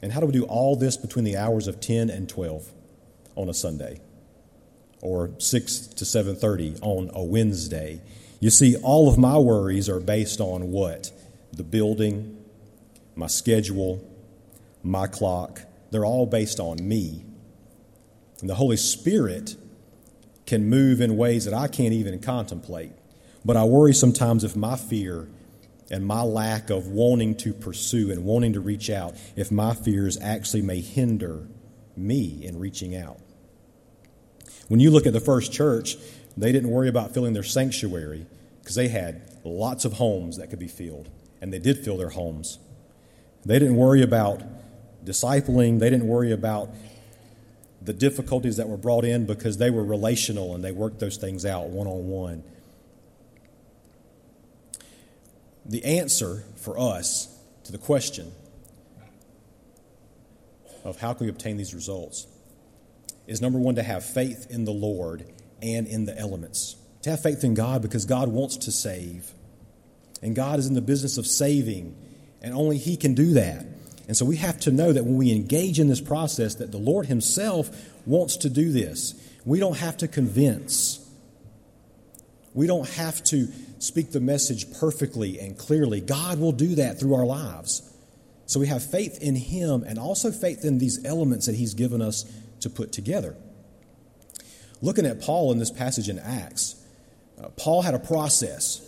And 0.00 0.12
how 0.12 0.20
do 0.20 0.26
we 0.26 0.32
do 0.32 0.44
all 0.44 0.76
this 0.76 0.96
between 0.96 1.24
the 1.24 1.36
hours 1.36 1.66
of 1.66 1.80
10 1.80 2.08
and 2.08 2.28
12 2.28 2.70
on 3.34 3.48
a 3.48 3.54
Sunday 3.54 4.00
or 5.02 5.32
6 5.38 5.88
to 5.88 6.04
7:30 6.04 6.78
on 6.82 7.10
a 7.14 7.24
Wednesday? 7.24 8.00
You 8.38 8.50
see 8.50 8.76
all 8.76 9.08
of 9.08 9.18
my 9.18 9.38
worries 9.38 9.88
are 9.88 9.98
based 9.98 10.40
on 10.40 10.70
what? 10.70 11.10
The 11.52 11.64
building, 11.64 12.39
my 13.20 13.28
schedule, 13.28 14.04
my 14.82 15.06
clock, 15.06 15.60
they're 15.90 16.04
all 16.04 16.26
based 16.26 16.58
on 16.58 16.76
me. 16.86 17.24
And 18.40 18.48
the 18.48 18.54
Holy 18.54 18.76
Spirit 18.76 19.56
can 20.46 20.68
move 20.68 21.00
in 21.00 21.16
ways 21.16 21.44
that 21.44 21.54
I 21.54 21.68
can't 21.68 21.92
even 21.92 22.18
contemplate. 22.20 22.92
But 23.44 23.56
I 23.56 23.64
worry 23.64 23.92
sometimes 23.92 24.42
if 24.42 24.56
my 24.56 24.76
fear 24.76 25.28
and 25.90 26.06
my 26.06 26.22
lack 26.22 26.70
of 26.70 26.88
wanting 26.88 27.36
to 27.36 27.52
pursue 27.52 28.10
and 28.10 28.24
wanting 28.24 28.54
to 28.54 28.60
reach 28.60 28.88
out, 28.88 29.14
if 29.36 29.50
my 29.50 29.74
fears 29.74 30.18
actually 30.20 30.62
may 30.62 30.80
hinder 30.80 31.46
me 31.96 32.44
in 32.44 32.58
reaching 32.58 32.96
out. 32.96 33.18
When 34.68 34.80
you 34.80 34.90
look 34.90 35.06
at 35.06 35.12
the 35.12 35.20
first 35.20 35.52
church, 35.52 35.96
they 36.36 36.52
didn't 36.52 36.70
worry 36.70 36.88
about 36.88 37.12
filling 37.12 37.34
their 37.34 37.42
sanctuary 37.42 38.26
because 38.60 38.76
they 38.76 38.88
had 38.88 39.22
lots 39.44 39.84
of 39.84 39.94
homes 39.94 40.38
that 40.38 40.48
could 40.48 40.58
be 40.58 40.68
filled, 40.68 41.10
and 41.42 41.52
they 41.52 41.58
did 41.58 41.78
fill 41.78 41.96
their 41.96 42.10
homes. 42.10 42.58
They 43.44 43.58
didn't 43.58 43.76
worry 43.76 44.02
about 44.02 44.42
discipling, 45.04 45.78
they 45.78 45.90
didn't 45.90 46.06
worry 46.06 46.32
about 46.32 46.70
the 47.82 47.92
difficulties 47.92 48.58
that 48.58 48.68
were 48.68 48.76
brought 48.76 49.04
in 49.04 49.24
because 49.24 49.56
they 49.56 49.70
were 49.70 49.82
relational 49.82 50.54
and 50.54 50.62
they 50.62 50.72
worked 50.72 50.98
those 50.98 51.16
things 51.16 51.46
out 51.46 51.68
one 51.68 51.86
on 51.86 52.08
one. 52.08 52.42
the 55.70 55.84
answer 55.84 56.42
for 56.56 56.78
us 56.78 57.28
to 57.64 57.72
the 57.72 57.78
question 57.78 58.32
of 60.84 61.00
how 61.00 61.12
can 61.12 61.26
we 61.26 61.30
obtain 61.30 61.56
these 61.56 61.74
results 61.74 62.26
is 63.26 63.40
number 63.40 63.58
one, 63.58 63.76
to 63.76 63.82
have 63.82 64.04
faith 64.04 64.48
in 64.50 64.64
the 64.64 64.72
Lord 64.72 65.24
and 65.62 65.86
in 65.86 66.04
the 66.06 66.18
elements. 66.18 66.74
To 67.02 67.10
have 67.10 67.22
faith 67.22 67.44
in 67.44 67.54
God 67.54 67.80
because 67.80 68.04
God 68.04 68.28
wants 68.28 68.56
to 68.56 68.72
save. 68.72 69.30
And 70.20 70.34
God 70.34 70.58
is 70.58 70.66
in 70.66 70.74
the 70.74 70.80
business 70.80 71.16
of 71.16 71.26
saving, 71.26 71.96
and 72.42 72.54
only 72.54 72.78
He 72.78 72.96
can 72.96 73.14
do 73.14 73.34
that. 73.34 73.66
And 74.08 74.16
so 74.16 74.24
we 74.24 74.36
have 74.36 74.58
to 74.60 74.72
know 74.72 74.92
that 74.92 75.04
when 75.04 75.16
we 75.16 75.30
engage 75.30 75.78
in 75.78 75.88
this 75.88 76.00
process, 76.00 76.56
that 76.56 76.72
the 76.72 76.78
Lord 76.78 77.06
Himself 77.06 77.70
wants 78.06 78.38
to 78.38 78.50
do 78.50 78.72
this. 78.72 79.14
We 79.44 79.60
don't 79.60 79.76
have 79.76 79.96
to 79.98 80.08
convince. 80.08 80.98
We 82.52 82.66
don't 82.66 82.88
have 82.90 83.22
to 83.24 83.48
speak 83.78 84.12
the 84.12 84.20
message 84.20 84.66
perfectly 84.78 85.38
and 85.38 85.56
clearly. 85.56 86.00
God 86.00 86.40
will 86.40 86.52
do 86.52 86.74
that 86.74 86.98
through 86.98 87.14
our 87.14 87.24
lives. 87.24 87.82
So 88.46 88.58
we 88.58 88.66
have 88.66 88.82
faith 88.82 89.22
in 89.22 89.36
Him 89.36 89.84
and 89.86 89.98
also 89.98 90.32
faith 90.32 90.64
in 90.64 90.78
these 90.78 91.04
elements 91.04 91.46
that 91.46 91.54
He's 91.54 91.74
given 91.74 92.02
us 92.02 92.24
to 92.60 92.68
put 92.68 92.92
together. 92.92 93.36
Looking 94.82 95.06
at 95.06 95.20
Paul 95.20 95.52
in 95.52 95.58
this 95.58 95.70
passage 95.70 96.08
in 96.08 96.18
Acts, 96.18 96.74
uh, 97.40 97.48
Paul 97.50 97.82
had 97.82 97.94
a 97.94 97.98
process. 97.98 98.84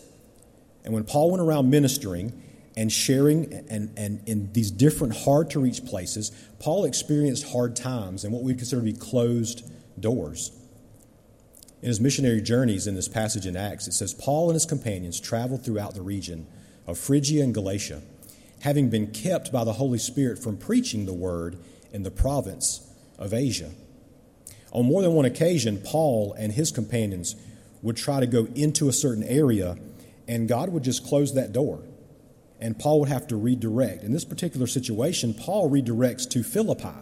And 0.85 0.93
when 0.93 1.05
Paul 1.05 1.31
went 1.31 1.43
around 1.43 1.71
ministering 1.71 2.42
and 2.77 2.91
sharing 2.91 3.53
and, 3.69 3.93
and 3.97 4.27
in 4.27 4.53
these 4.53 4.71
different 4.71 5.17
hard 5.17 5.51
to 5.51 5.61
reach 5.61 5.85
places, 5.85 6.33
Paul 6.59 6.85
experienced 6.85 7.53
hard 7.53 7.77
times 7.77 8.25
and 8.25 8.33
what 8.33 8.43
we 8.43 8.55
consider 8.55 8.81
to 8.81 8.93
be 8.93 8.93
closed 8.93 9.71
doors. 10.01 10.53
In 11.83 11.89
his 11.89 12.01
missionary 12.01 12.41
journeys 12.41 12.87
in 12.87 12.95
this 12.95 13.09
passage 13.09 13.47
in 13.47 13.57
Acts, 13.57 13.89
it 13.89 13.93
says 13.93 14.15
Paul 14.15 14.49
and 14.49 14.55
his 14.55 14.67
companions 14.67 15.21
traveled 15.21 15.65
throughout 15.65 15.95
the 15.95 16.03
region 16.03 16.47
of 16.87 16.97
Phrygia 16.97 17.43
and 17.43 17.53
Galatia 17.53 18.03
having 18.63 18.89
been 18.89 19.09
kept 19.09 19.53
by 19.53 19.65
the 19.65 19.75
Holy 19.75 19.99
Spirit 19.99 20.39
from 20.39 20.57
preaching 20.57 21.05
the 21.05 21.13
word 21.13 21.59
in 21.93 22.05
the 22.05 22.11
province 22.11 22.89
of 23.19 23.35
Asia. 23.35 23.71
On 24.71 24.87
more 24.87 25.03
than 25.03 25.13
one 25.13 25.25
occasion, 25.25 25.83
Paul 25.85 26.33
and 26.39 26.53
his 26.53 26.71
companions 26.71 27.37
would 27.83 27.97
try 27.97 28.21
to 28.21 28.27
go 28.27 28.47
into 28.55 28.89
a 28.89 28.93
certain 28.93 29.25
area, 29.25 29.77
and 30.29 30.49
God 30.49 30.69
would 30.71 30.85
just 30.85 31.05
close 31.05 31.35
that 31.35 31.53
door. 31.53 31.83
And 32.63 32.79
Paul 32.79 33.01
would 33.01 33.11
have 33.11 33.27
to 33.27 33.37
redirect. 33.37 34.05
In 34.05 34.13
this 34.13 34.25
particular 34.25 34.67
situation, 34.67 35.35
Paul 35.35 35.69
redirects 35.69 36.31
to 36.31 36.43
Philippi. 36.43 36.97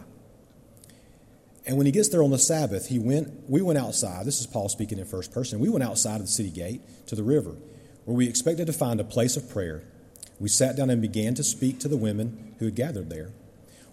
And 1.65 1.77
when 1.77 1.85
he 1.85 1.93
gets 1.93 2.09
there 2.09 2.23
on 2.23 2.31
the 2.31 2.37
Sabbath, 2.37 2.87
he 2.87 2.99
went, 2.99 3.47
we 3.47 3.61
went 3.61 3.79
outside. 3.79 4.25
This 4.25 4.41
is 4.41 4.47
Paul 4.47 4.67
speaking 4.67 4.99
in 4.99 5.05
first 5.05 5.31
person. 5.31 5.59
We 5.59 5.69
went 5.69 5.83
outside 5.83 6.15
of 6.15 6.23
the 6.23 6.27
city 6.27 6.49
gate 6.49 6.81
to 7.07 7.15
the 7.15 7.23
river, 7.23 7.55
where 8.03 8.17
we 8.17 8.27
expected 8.27 8.67
to 8.67 8.73
find 8.73 8.99
a 8.99 9.05
place 9.05 9.37
of 9.37 9.49
prayer 9.49 9.83
we 10.41 10.49
sat 10.49 10.75
down 10.75 10.89
and 10.89 10.99
began 10.99 11.35
to 11.35 11.43
speak 11.43 11.79
to 11.79 11.87
the 11.87 11.95
women 11.95 12.55
who 12.57 12.65
had 12.65 12.73
gathered 12.73 13.11
there. 13.11 13.29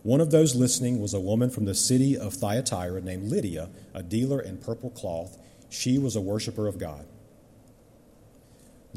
One 0.02 0.22
of 0.22 0.30
those 0.30 0.54
listening 0.54 0.98
was 0.98 1.12
a 1.12 1.20
woman 1.20 1.50
from 1.50 1.66
the 1.66 1.74
city 1.74 2.16
of 2.16 2.32
Thyatira 2.32 3.02
named 3.02 3.28
Lydia, 3.28 3.68
a 3.92 4.02
dealer 4.02 4.40
in 4.40 4.56
purple 4.56 4.88
cloth. 4.88 5.36
She 5.68 5.98
was 5.98 6.16
a 6.16 6.22
worshiper 6.22 6.66
of 6.66 6.78
God. 6.78 7.04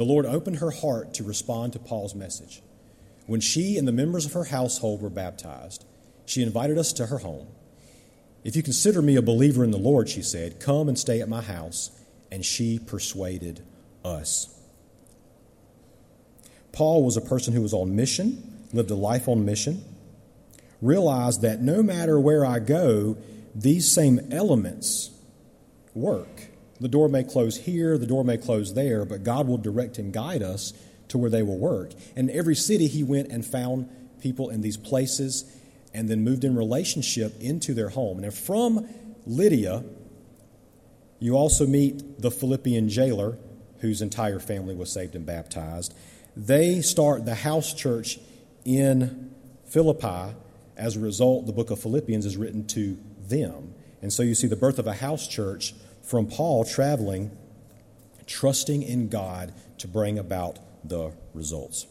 The 0.02 0.08
Lord 0.08 0.26
opened 0.26 0.58
her 0.58 0.72
heart 0.72 1.14
to 1.14 1.24
respond 1.24 1.74
to 1.74 1.80
Paul's 1.80 2.16
message. 2.16 2.64
When 3.28 3.40
she 3.40 3.78
and 3.78 3.88
the 3.88 3.92
members 3.92 4.26
of 4.26 4.34
her 4.34 4.46
household 4.46 5.00
were 5.00 5.12
baptized, 5.12 5.86
she 6.26 6.42
invited 6.42 6.80
us 6.80 6.92
to 6.94 7.06
her 7.06 7.20
home. 7.20 7.46
If 8.44 8.56
you 8.56 8.64
consider 8.64 9.04
me 9.04 9.16
a 9.16 9.22
believer 9.22 9.64
in 9.64 9.70
the 9.70 9.78
Lord, 9.78 10.10
she 10.10 10.24
said, 10.24 10.60
come 10.60 10.90
and 10.90 10.98
stay 10.98 11.22
at 11.22 11.30
my 11.30 11.42
house. 11.44 11.92
And 12.32 12.44
she 12.44 12.80
persuaded 12.80 13.62
us. 14.04 14.52
Paul 16.72 17.06
was 17.06 17.16
a 17.16 17.22
person 17.22 17.54
who 17.54 17.62
was 17.62 17.72
on 17.72 17.96
mission, 17.96 18.66
lived 18.74 18.90
a 18.90 18.96
life 18.96 19.28
on 19.28 19.46
mission, 19.46 19.86
realized 20.82 21.44
that 21.44 21.62
no 21.62 21.84
matter 21.84 22.20
where 22.20 22.44
I 22.44 22.58
go, 22.58 23.18
these 23.54 23.92
same 23.92 24.20
elements 24.32 25.12
work. 25.94 26.48
The 26.82 26.88
door 26.88 27.10
may 27.10 27.24
close 27.24 27.58
here, 27.58 27.96
the 28.00 28.08
door 28.08 28.24
may 28.24 28.38
close 28.38 28.74
there, 28.74 29.06
but 29.06 29.24
God 29.24 29.48
will 29.48 29.60
direct 29.60 30.00
and 30.00 30.12
guide 30.12 30.42
us 30.42 30.74
to 31.10 31.20
where 31.20 31.30
they 31.30 31.44
will 31.44 31.60
work. 31.60 31.92
And 32.16 32.32
every 32.32 32.56
city 32.56 32.88
he 32.88 33.04
went 33.04 33.32
and 33.32 33.46
found 33.46 33.88
people 34.20 34.50
in 34.50 34.62
these 34.62 34.78
places 34.78 35.46
and 35.94 36.10
then 36.10 36.24
moved 36.24 36.44
in 36.44 36.56
relationship 36.56 37.40
into 37.40 37.76
their 37.76 37.90
home. 37.90 38.24
And 38.24 38.34
from 38.34 38.90
Lydia, 39.28 39.84
you 41.20 41.36
also 41.36 41.68
meet 41.68 42.20
the 42.20 42.32
Philippian 42.32 42.90
jailer 42.90 43.38
whose 43.82 44.02
entire 44.02 44.40
family 44.40 44.74
was 44.74 44.92
saved 44.92 45.14
and 45.14 45.26
baptized. 45.26 45.94
They 46.36 46.82
start 46.82 47.26
the 47.26 47.36
house 47.36 47.74
church 47.76 48.18
in 48.66 49.32
Philippi. 49.66 50.36
As 50.78 50.96
a 50.96 51.00
result, 51.00 51.46
the 51.46 51.54
book 51.54 51.70
of 51.70 51.80
Philippians 51.80 52.26
is 52.26 52.38
written 52.38 52.66
to 52.68 52.98
them. 53.28 53.76
And 54.02 54.12
so 54.12 54.24
you 54.24 54.34
see 54.34 54.48
the 54.48 54.56
birth 54.56 54.80
of 54.80 54.88
a 54.88 54.94
house 54.94 55.28
church 55.28 55.76
from 56.04 56.28
Paul 56.28 56.66
traveling, 56.66 57.36
trusting 58.28 58.82
in 58.84 59.10
God 59.10 59.54
to 59.80 59.88
bring 59.88 60.20
about 60.20 60.60
the 60.88 61.12
results. 61.34 61.86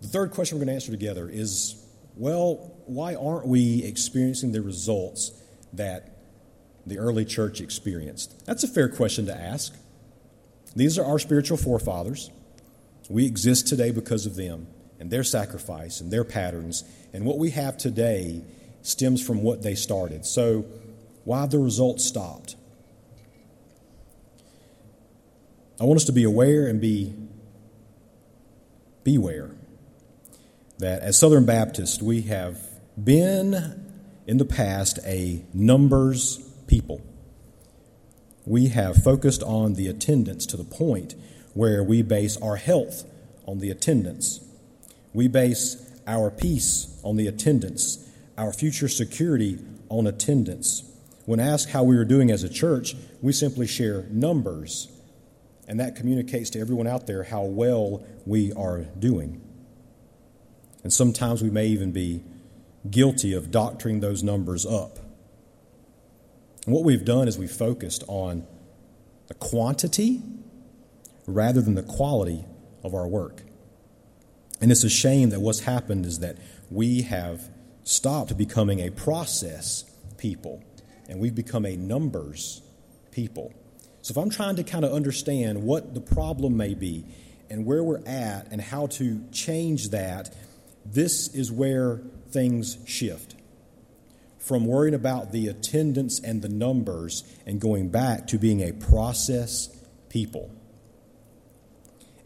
The 0.00 0.08
third 0.08 0.32
question 0.32 0.58
we're 0.58 0.64
going 0.64 0.68
to 0.68 0.74
answer 0.74 0.90
together 0.90 1.28
is 1.30 1.80
well, 2.16 2.72
why 2.86 3.16
aren't 3.16 3.46
we 3.46 3.82
experiencing 3.82 4.52
the 4.52 4.62
results 4.62 5.32
that 5.72 6.16
the 6.86 6.98
early 6.98 7.24
church 7.24 7.60
experienced? 7.60 8.46
That's 8.46 8.62
a 8.62 8.68
fair 8.68 8.88
question 8.88 9.26
to 9.26 9.34
ask. 9.34 9.74
These 10.76 10.98
are 10.98 11.04
our 11.04 11.18
spiritual 11.18 11.56
forefathers. 11.56 12.30
We 13.08 13.26
exist 13.26 13.66
today 13.66 13.90
because 13.90 14.26
of 14.26 14.36
them 14.36 14.68
and 15.00 15.10
their 15.10 15.24
sacrifice 15.24 16.00
and 16.00 16.12
their 16.12 16.24
patterns. 16.24 16.84
And 17.12 17.24
what 17.24 17.38
we 17.38 17.50
have 17.50 17.76
today 17.76 18.42
stems 18.84 19.20
from 19.20 19.42
what 19.42 19.62
they 19.62 19.74
started. 19.74 20.24
So, 20.24 20.64
why 21.24 21.46
the 21.46 21.58
results 21.58 22.04
stopped? 22.04 22.54
I 25.80 25.84
want 25.84 25.96
us 25.96 26.04
to 26.04 26.12
be 26.12 26.22
aware 26.22 26.68
and 26.68 26.80
be 26.80 27.12
beware 29.02 29.50
that 30.78 31.02
as 31.02 31.18
Southern 31.18 31.44
Baptists, 31.44 32.00
we 32.00 32.22
have 32.22 32.58
been 33.02 33.84
in 34.26 34.38
the 34.38 34.44
past 34.44 35.00
a 35.04 35.42
numbers 35.52 36.38
people 36.68 37.02
we 38.46 38.68
have 38.68 39.02
focused 39.02 39.42
on 39.42 39.74
the 39.74 39.88
attendance 39.88 40.44
to 40.46 40.56
the 40.56 40.64
point 40.64 41.14
where 41.54 41.82
we 41.82 42.02
base 42.02 42.36
our 42.38 42.56
health 42.56 43.04
on 43.46 43.58
the 43.58 43.70
attendance. 43.70 44.40
We 45.12 45.28
base 45.28 45.76
our 46.06 46.30
peace 46.30 47.00
on 47.02 47.16
the 47.16 47.26
attendance, 47.26 48.06
our 48.36 48.52
future 48.52 48.88
security 48.88 49.58
on 49.88 50.06
attendance. 50.06 50.82
When 51.24 51.40
asked 51.40 51.70
how 51.70 51.84
we 51.84 51.96
are 51.96 52.04
doing 52.04 52.30
as 52.30 52.42
a 52.42 52.48
church, 52.48 52.94
we 53.22 53.32
simply 53.32 53.66
share 53.66 54.06
numbers, 54.10 54.90
and 55.66 55.80
that 55.80 55.96
communicates 55.96 56.50
to 56.50 56.60
everyone 56.60 56.86
out 56.86 57.06
there 57.06 57.24
how 57.24 57.44
well 57.44 58.04
we 58.26 58.52
are 58.52 58.80
doing. 58.98 59.40
And 60.82 60.92
sometimes 60.92 61.42
we 61.42 61.50
may 61.50 61.66
even 61.68 61.92
be 61.92 62.22
guilty 62.90 63.32
of 63.32 63.50
doctoring 63.50 64.00
those 64.00 64.22
numbers 64.22 64.66
up 64.66 64.98
and 66.66 66.74
what 66.74 66.84
we've 66.84 67.04
done 67.04 67.28
is 67.28 67.38
we've 67.38 67.50
focused 67.50 68.04
on 68.08 68.46
the 69.26 69.34
quantity 69.34 70.22
rather 71.26 71.60
than 71.60 71.74
the 71.74 71.82
quality 71.82 72.44
of 72.82 72.94
our 72.94 73.06
work. 73.06 73.42
And 74.60 74.70
it's 74.70 74.84
a 74.84 74.90
shame 74.90 75.30
that 75.30 75.40
what's 75.40 75.60
happened 75.60 76.06
is 76.06 76.20
that 76.20 76.38
we 76.70 77.02
have 77.02 77.50
stopped 77.84 78.36
becoming 78.36 78.80
a 78.80 78.90
process 78.90 79.84
people 80.16 80.62
and 81.08 81.20
we've 81.20 81.34
become 81.34 81.64
a 81.66 81.76
numbers 81.76 82.62
people. 83.10 83.52
So 84.02 84.12
if 84.12 84.18
I'm 84.18 84.30
trying 84.30 84.56
to 84.56 84.64
kind 84.64 84.84
of 84.84 84.92
understand 84.92 85.62
what 85.62 85.94
the 85.94 86.00
problem 86.00 86.56
may 86.56 86.74
be 86.74 87.04
and 87.48 87.64
where 87.64 87.82
we're 87.82 88.04
at 88.06 88.48
and 88.50 88.60
how 88.60 88.88
to 88.88 89.22
change 89.30 89.90
that, 89.90 90.34
this 90.84 91.28
is 91.34 91.52
where 91.52 92.00
things 92.30 92.78
shift 92.86 93.34
from 94.38 94.66
worrying 94.66 94.94
about 94.94 95.32
the 95.32 95.48
attendance 95.48 96.20
and 96.20 96.42
the 96.42 96.48
numbers 96.48 97.24
and 97.46 97.60
going 97.60 97.88
back 97.88 98.26
to 98.26 98.38
being 98.38 98.60
a 98.60 98.72
process 98.72 99.74
people. 100.10 100.50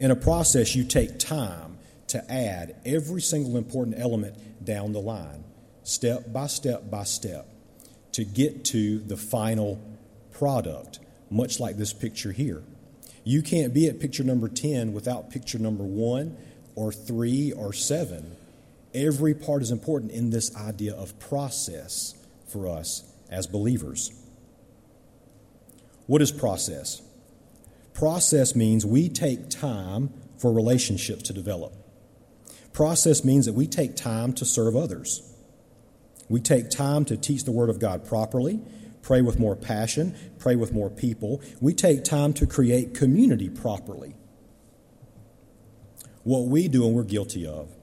In 0.00 0.10
a 0.10 0.16
process, 0.16 0.74
you 0.74 0.82
take 0.82 1.18
time 1.20 1.78
to 2.08 2.32
add 2.32 2.74
every 2.84 3.20
single 3.20 3.56
important 3.56 4.00
element 4.00 4.64
down 4.64 4.92
the 4.92 5.00
line, 5.00 5.44
step 5.88 6.32
by 6.32 6.46
step 6.46 6.90
by 6.90 7.04
step, 7.04 7.48
to 8.12 8.24
get 8.24 8.64
to 8.66 8.98
the 8.98 9.16
final 9.16 9.80
product, 10.32 11.00
much 11.30 11.60
like 11.60 11.76
this 11.76 11.92
picture 11.92 12.32
here. 12.32 12.62
You 13.24 13.42
can't 13.42 13.74
be 13.74 13.88
at 13.88 14.00
picture 14.00 14.24
number 14.24 14.48
10 14.48 14.92
without 14.92 15.30
picture 15.30 15.58
number 15.58 15.84
1 15.84 16.36
or 16.74 16.92
3 16.92 17.52
or 17.52 17.72
7 17.72 18.36
Every 18.94 19.34
part 19.34 19.62
is 19.62 19.70
important 19.70 20.12
in 20.12 20.30
this 20.30 20.54
idea 20.56 20.94
of 20.94 21.18
process 21.18 22.14
for 22.48 22.68
us 22.68 23.04
as 23.30 23.46
believers. 23.46 24.10
What 26.06 26.22
is 26.22 26.32
process? 26.32 27.02
Process 27.92 28.54
means 28.54 28.86
we 28.86 29.08
take 29.08 29.50
time 29.50 30.10
for 30.38 30.52
relationships 30.52 31.24
to 31.24 31.32
develop. 31.32 31.74
Process 32.72 33.24
means 33.24 33.44
that 33.44 33.52
we 33.52 33.66
take 33.66 33.94
time 33.94 34.32
to 34.34 34.44
serve 34.44 34.74
others. 34.74 35.22
We 36.28 36.40
take 36.40 36.70
time 36.70 37.04
to 37.06 37.16
teach 37.16 37.44
the 37.44 37.52
Word 37.52 37.70
of 37.70 37.78
God 37.78 38.04
properly, 38.06 38.60
pray 39.02 39.22
with 39.22 39.38
more 39.38 39.56
passion, 39.56 40.14
pray 40.38 40.56
with 40.56 40.72
more 40.72 40.90
people. 40.90 41.40
We 41.60 41.72
take 41.74 42.04
time 42.04 42.32
to 42.34 42.46
create 42.46 42.94
community 42.94 43.48
properly. 43.48 44.14
What 46.24 46.46
we 46.46 46.68
do, 46.68 46.86
and 46.86 46.94
we're 46.94 47.04
guilty 47.04 47.46
of, 47.46 47.74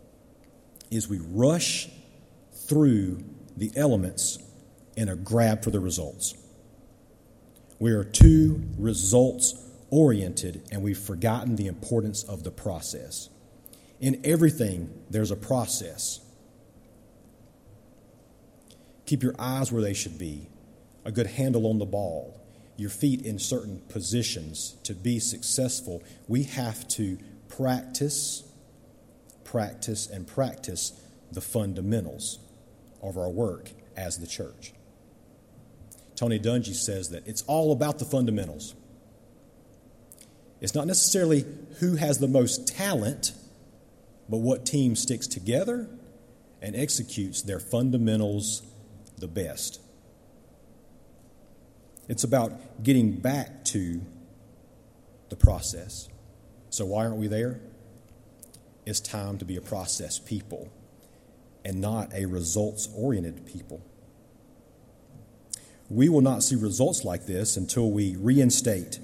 is 0.91 1.07
we 1.07 1.19
rush 1.19 1.89
through 2.53 3.23
the 3.57 3.71
elements 3.75 4.39
in 4.95 5.09
a 5.09 5.15
grab 5.15 5.63
for 5.63 5.71
the 5.71 5.79
results. 5.79 6.35
We 7.79 7.91
are 7.91 8.03
too 8.03 8.63
results 8.77 9.55
oriented 9.89 10.67
and 10.71 10.81
we've 10.81 10.97
forgotten 10.97 11.55
the 11.55 11.67
importance 11.67 12.23
of 12.23 12.43
the 12.43 12.51
process. 12.51 13.29
In 13.99 14.21
everything, 14.23 14.89
there's 15.09 15.31
a 15.31 15.35
process. 15.35 16.19
Keep 19.05 19.23
your 19.23 19.35
eyes 19.37 19.71
where 19.71 19.81
they 19.81 19.93
should 19.93 20.17
be, 20.17 20.47
a 21.03 21.11
good 21.11 21.27
handle 21.27 21.67
on 21.67 21.77
the 21.77 21.85
ball, 21.85 22.39
your 22.77 22.89
feet 22.89 23.21
in 23.21 23.39
certain 23.39 23.81
positions 23.89 24.75
to 24.83 24.93
be 24.93 25.19
successful. 25.19 26.03
We 26.27 26.43
have 26.43 26.87
to 26.89 27.17
practice, 27.47 28.43
practice, 29.43 30.09
and 30.09 30.27
practice 30.27 30.99
the 31.31 31.41
fundamentals 31.41 32.39
of 33.01 33.17
our 33.17 33.29
work 33.29 33.71
as 33.95 34.17
the 34.17 34.27
church. 34.27 34.73
Tony 36.15 36.39
Dungy 36.39 36.73
says 36.73 37.09
that 37.09 37.27
it's 37.27 37.43
all 37.43 37.71
about 37.71 37.99
the 37.99 38.05
fundamentals. 38.05 38.73
It's 40.61 40.73
not 40.73 40.87
necessarily 40.87 41.45
who 41.79 41.95
has 41.95 42.17
the 42.17 42.27
most 42.27 42.67
talent, 42.67 43.33
but 44.29 44.37
what 44.37 44.65
team 44.65 44.95
sticks 44.95 45.27
together 45.27 45.87
and 46.61 46.75
executes 46.75 47.41
their 47.41 47.59
fundamentals 47.59 48.63
the 49.17 49.27
best. 49.27 49.81
It's 52.07 52.23
about 52.23 52.83
getting 52.83 53.13
back 53.13 53.65
to 53.65 54.01
the 55.29 55.35
process. 55.35 56.07
So, 56.69 56.85
why 56.85 57.05
aren't 57.05 57.17
we 57.17 57.27
there? 57.27 57.59
It's 58.85 58.99
time 58.99 59.37
to 59.39 59.45
be 59.45 59.55
a 59.55 59.61
process 59.61 60.19
people 60.19 60.69
and 61.63 61.81
not 61.81 62.13
a 62.13 62.25
results 62.27 62.87
oriented 62.95 63.45
people. 63.45 63.81
We 65.89 66.09
will 66.09 66.21
not 66.21 66.43
see 66.43 66.55
results 66.55 67.03
like 67.03 67.25
this 67.25 67.57
until 67.57 67.91
we 67.91 68.15
reinstate 68.15 68.99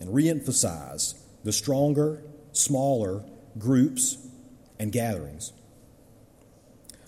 and 0.00 0.10
reemphasize 0.10 1.14
the 1.44 1.52
stronger, 1.52 2.22
smaller 2.52 3.24
groups 3.58 4.16
and 4.78 4.92
gatherings. 4.92 5.52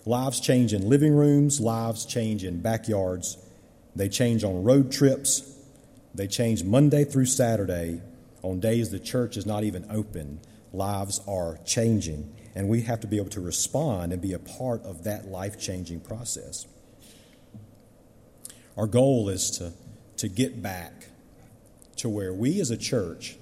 Lives 0.05 0.39
change 0.39 0.73
in 0.73 0.89
living 0.89 1.15
rooms, 1.15 1.61
lives 1.61 2.05
change 2.05 2.43
in 2.43 2.61
backyards, 2.61 3.37
they 3.95 4.09
change 4.09 4.43
on 4.43 4.63
road 4.63 4.91
trips, 4.91 5.57
they 6.13 6.27
change 6.27 6.63
Monday 6.63 7.05
through 7.05 7.25
Saturday 7.25 8.01
on 8.41 8.59
days 8.59 8.91
the 8.91 8.99
church 8.99 9.37
is 9.37 9.45
not 9.45 9.63
even 9.63 9.85
open. 9.89 10.39
Lives 10.73 11.21
are 11.27 11.59
changing, 11.65 12.35
and 12.53 12.67
we 12.67 12.81
have 12.81 12.99
to 12.99 13.07
be 13.07 13.17
able 13.17 13.29
to 13.29 13.41
respond 13.41 14.11
and 14.11 14.21
be 14.21 14.33
a 14.33 14.39
part 14.39 14.83
of 14.83 15.05
that 15.05 15.27
life 15.27 15.59
changing 15.59 16.01
process. 16.01 16.67
Our 18.75 18.87
goal 18.87 19.29
is 19.29 19.51
to, 19.51 19.71
to 20.17 20.27
get 20.27 20.61
back 20.61 21.09
to 21.97 22.09
where 22.09 22.33
we 22.33 22.59
as 22.59 22.71
a 22.71 22.77
church 22.77 23.37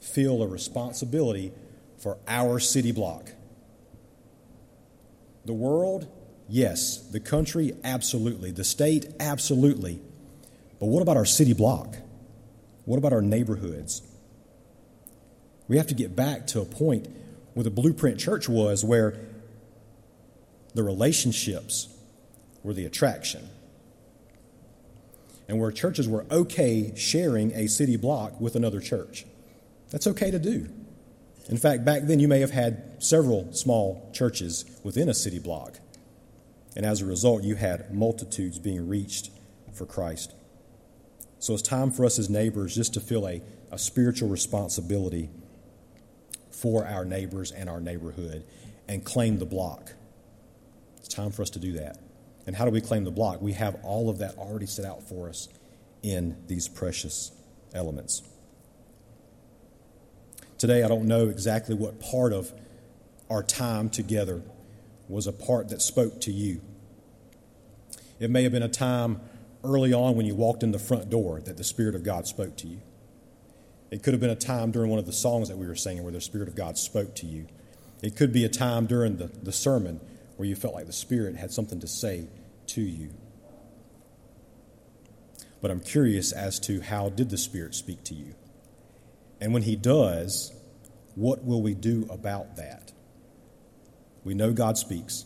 feel 0.00 0.42
a 0.42 0.46
responsibility 0.46 1.52
for 1.98 2.16
our 2.26 2.58
city 2.60 2.92
block. 2.92 3.32
The 5.48 5.54
world, 5.54 6.06
yes. 6.46 6.98
The 6.98 7.20
country, 7.20 7.72
absolutely. 7.82 8.50
The 8.50 8.64
state, 8.64 9.06
absolutely. 9.18 9.98
But 10.78 10.88
what 10.88 11.00
about 11.00 11.16
our 11.16 11.24
city 11.24 11.54
block? 11.54 11.96
What 12.84 12.98
about 12.98 13.14
our 13.14 13.22
neighborhoods? 13.22 14.02
We 15.66 15.78
have 15.78 15.86
to 15.86 15.94
get 15.94 16.14
back 16.14 16.48
to 16.48 16.60
a 16.60 16.66
point 16.66 17.08
where 17.54 17.64
the 17.64 17.70
blueprint 17.70 18.20
church 18.20 18.46
was, 18.46 18.84
where 18.84 19.18
the 20.74 20.82
relationships 20.82 21.88
were 22.62 22.74
the 22.74 22.84
attraction 22.84 23.48
and 25.48 25.58
where 25.58 25.72
churches 25.72 26.06
were 26.06 26.26
okay 26.30 26.94
sharing 26.94 27.52
a 27.52 27.68
city 27.68 27.96
block 27.96 28.38
with 28.38 28.54
another 28.54 28.80
church. 28.80 29.24
That's 29.90 30.06
okay 30.08 30.30
to 30.30 30.38
do. 30.38 30.68
In 31.48 31.56
fact, 31.56 31.84
back 31.84 32.02
then 32.04 32.20
you 32.20 32.28
may 32.28 32.40
have 32.40 32.50
had 32.50 33.02
several 33.02 33.52
small 33.52 34.10
churches 34.12 34.64
within 34.84 35.08
a 35.08 35.14
city 35.14 35.38
block. 35.38 35.80
And 36.76 36.84
as 36.84 37.00
a 37.00 37.06
result, 37.06 37.42
you 37.42 37.54
had 37.56 37.92
multitudes 37.92 38.58
being 38.58 38.86
reached 38.86 39.30
for 39.72 39.86
Christ. 39.86 40.34
So 41.38 41.54
it's 41.54 41.62
time 41.62 41.90
for 41.90 42.04
us 42.04 42.18
as 42.18 42.28
neighbors 42.28 42.74
just 42.74 42.94
to 42.94 43.00
feel 43.00 43.26
a, 43.26 43.42
a 43.70 43.78
spiritual 43.78 44.28
responsibility 44.28 45.30
for 46.50 46.84
our 46.86 47.04
neighbors 47.04 47.52
and 47.52 47.68
our 47.68 47.80
neighborhood 47.80 48.44
and 48.88 49.04
claim 49.04 49.38
the 49.38 49.46
block. 49.46 49.92
It's 50.98 51.08
time 51.08 51.30
for 51.30 51.42
us 51.42 51.50
to 51.50 51.58
do 51.58 51.72
that. 51.74 51.98
And 52.46 52.56
how 52.56 52.64
do 52.64 52.70
we 52.70 52.80
claim 52.80 53.04
the 53.04 53.10
block? 53.10 53.40
We 53.40 53.52
have 53.52 53.76
all 53.84 54.10
of 54.10 54.18
that 54.18 54.36
already 54.36 54.66
set 54.66 54.84
out 54.84 55.08
for 55.08 55.28
us 55.28 55.48
in 56.02 56.36
these 56.46 56.68
precious 56.68 57.32
elements. 57.74 58.22
Today, 60.58 60.82
I 60.82 60.88
don't 60.88 61.06
know 61.06 61.28
exactly 61.28 61.76
what 61.76 62.00
part 62.00 62.32
of 62.32 62.52
our 63.30 63.44
time 63.44 63.88
together 63.88 64.42
was 65.08 65.28
a 65.28 65.32
part 65.32 65.68
that 65.68 65.80
spoke 65.80 66.20
to 66.22 66.32
you. 66.32 66.60
It 68.18 68.28
may 68.28 68.42
have 68.42 68.50
been 68.50 68.64
a 68.64 68.68
time 68.68 69.20
early 69.62 69.92
on 69.92 70.16
when 70.16 70.26
you 70.26 70.34
walked 70.34 70.64
in 70.64 70.72
the 70.72 70.78
front 70.78 71.10
door 71.10 71.40
that 71.40 71.56
the 71.56 71.64
Spirit 71.64 71.94
of 71.94 72.02
God 72.02 72.26
spoke 72.26 72.56
to 72.58 72.66
you. 72.66 72.80
It 73.92 74.02
could 74.02 74.12
have 74.12 74.20
been 74.20 74.30
a 74.30 74.36
time 74.36 74.72
during 74.72 74.90
one 74.90 74.98
of 74.98 75.06
the 75.06 75.12
songs 75.12 75.48
that 75.48 75.56
we 75.56 75.66
were 75.68 75.76
singing 75.76 76.02
where 76.02 76.12
the 76.12 76.20
Spirit 76.20 76.48
of 76.48 76.56
God 76.56 76.76
spoke 76.76 77.14
to 77.16 77.26
you. 77.26 77.46
It 78.02 78.16
could 78.16 78.32
be 78.32 78.44
a 78.44 78.48
time 78.48 78.86
during 78.86 79.16
the, 79.16 79.26
the 79.26 79.52
sermon 79.52 80.00
where 80.36 80.48
you 80.48 80.56
felt 80.56 80.74
like 80.74 80.86
the 80.86 80.92
Spirit 80.92 81.36
had 81.36 81.52
something 81.52 81.78
to 81.80 81.86
say 81.86 82.26
to 82.68 82.80
you. 82.80 83.10
But 85.60 85.70
I'm 85.70 85.80
curious 85.80 86.32
as 86.32 86.58
to 86.60 86.80
how 86.80 87.08
did 87.10 87.30
the 87.30 87.38
Spirit 87.38 87.76
speak 87.76 88.02
to 88.04 88.14
you? 88.14 88.34
And 89.40 89.52
when 89.52 89.62
He 89.62 89.76
does, 89.76 90.52
what 91.14 91.44
will 91.44 91.62
we 91.62 91.74
do 91.74 92.06
about 92.10 92.56
that? 92.56 92.92
We 94.24 94.34
know 94.34 94.52
God 94.52 94.78
speaks. 94.78 95.24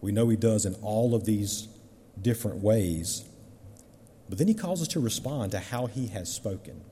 We 0.00 0.12
know 0.12 0.28
He 0.28 0.36
does 0.36 0.66
in 0.66 0.74
all 0.76 1.14
of 1.14 1.24
these 1.24 1.68
different 2.20 2.58
ways. 2.58 3.24
But 4.28 4.38
then 4.38 4.48
He 4.48 4.54
calls 4.54 4.82
us 4.82 4.88
to 4.88 5.00
respond 5.00 5.52
to 5.52 5.58
how 5.58 5.86
He 5.86 6.08
has 6.08 6.32
spoken. 6.32 6.82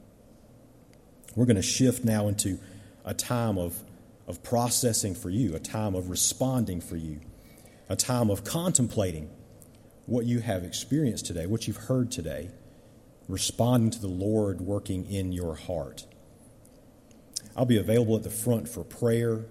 We're 1.35 1.46
going 1.46 1.57
to 1.57 1.62
shift 1.62 2.05
now 2.05 2.29
into 2.29 2.59
a 3.05 3.12
time 3.12 3.59
of, 3.59 3.77
of 4.27 4.42
processing 4.42 5.14
for 5.14 5.31
you, 5.31 5.55
a 5.55 5.61
time 5.61 5.94
of 5.94 6.09
responding 6.09 6.81
for 6.81 6.96
you, 6.96 7.20
a 7.88 7.96
time 7.96 8.31
of 8.31 8.42
contemplating 8.44 9.31
what 10.07 10.25
you 10.25 10.40
have 10.40 10.64
experienced 10.64 11.27
today, 11.27 11.46
what 11.46 11.66
you've 11.66 11.77
heard 11.77 12.11
today, 12.11 12.49
responding 13.29 13.90
to 13.90 14.01
the 14.01 14.09
Lord 14.09 14.61
working 14.61 15.05
in 15.05 15.33
your 15.33 15.55
heart. 15.55 16.07
I'll 17.56 17.64
be 17.64 17.78
available 17.78 18.16
at 18.16 18.22
the 18.22 18.30
front 18.30 18.68
for 18.68 18.84
prayer, 18.84 19.46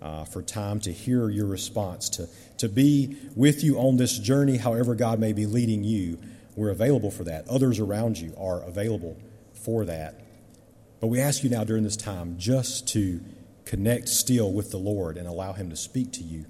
uh, 0.00 0.24
for 0.24 0.40
time 0.40 0.80
to 0.80 0.92
hear 0.92 1.28
your 1.28 1.46
response, 1.46 2.08
to, 2.10 2.28
to 2.58 2.68
be 2.68 3.18
with 3.36 3.62
you 3.62 3.78
on 3.78 3.98
this 3.98 4.18
journey, 4.18 4.56
however 4.56 4.94
God 4.94 5.20
may 5.20 5.34
be 5.34 5.44
leading 5.44 5.84
you. 5.84 6.18
We're 6.56 6.70
available 6.70 7.10
for 7.10 7.24
that. 7.24 7.46
Others 7.48 7.78
around 7.78 8.18
you 8.18 8.34
are 8.38 8.62
available 8.62 9.16
for 9.52 9.84
that. 9.84 10.24
But 11.00 11.08
we 11.08 11.20
ask 11.20 11.44
you 11.44 11.50
now 11.50 11.64
during 11.64 11.84
this 11.84 11.96
time 11.96 12.38
just 12.38 12.88
to 12.88 13.20
connect 13.66 14.08
still 14.08 14.52
with 14.52 14.70
the 14.70 14.78
Lord 14.78 15.18
and 15.18 15.28
allow 15.28 15.52
Him 15.52 15.70
to 15.70 15.76
speak 15.76 16.12
to 16.12 16.24
you 16.24 16.46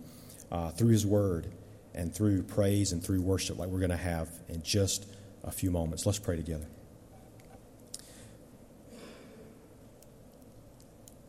uh, 0.50 0.70
through 0.70 0.90
His 0.90 1.04
Word 1.04 1.48
and 1.92 2.14
through 2.14 2.44
praise 2.44 2.92
and 2.92 3.02
through 3.02 3.20
worship, 3.20 3.58
like 3.58 3.68
we're 3.68 3.78
going 3.80 3.90
to 3.90 3.96
have 3.96 4.28
in 4.48 4.62
just 4.62 5.06
a 5.42 5.50
few 5.50 5.72
moments. 5.72 6.06
Let's 6.06 6.20
pray 6.20 6.36
together. 6.36 6.66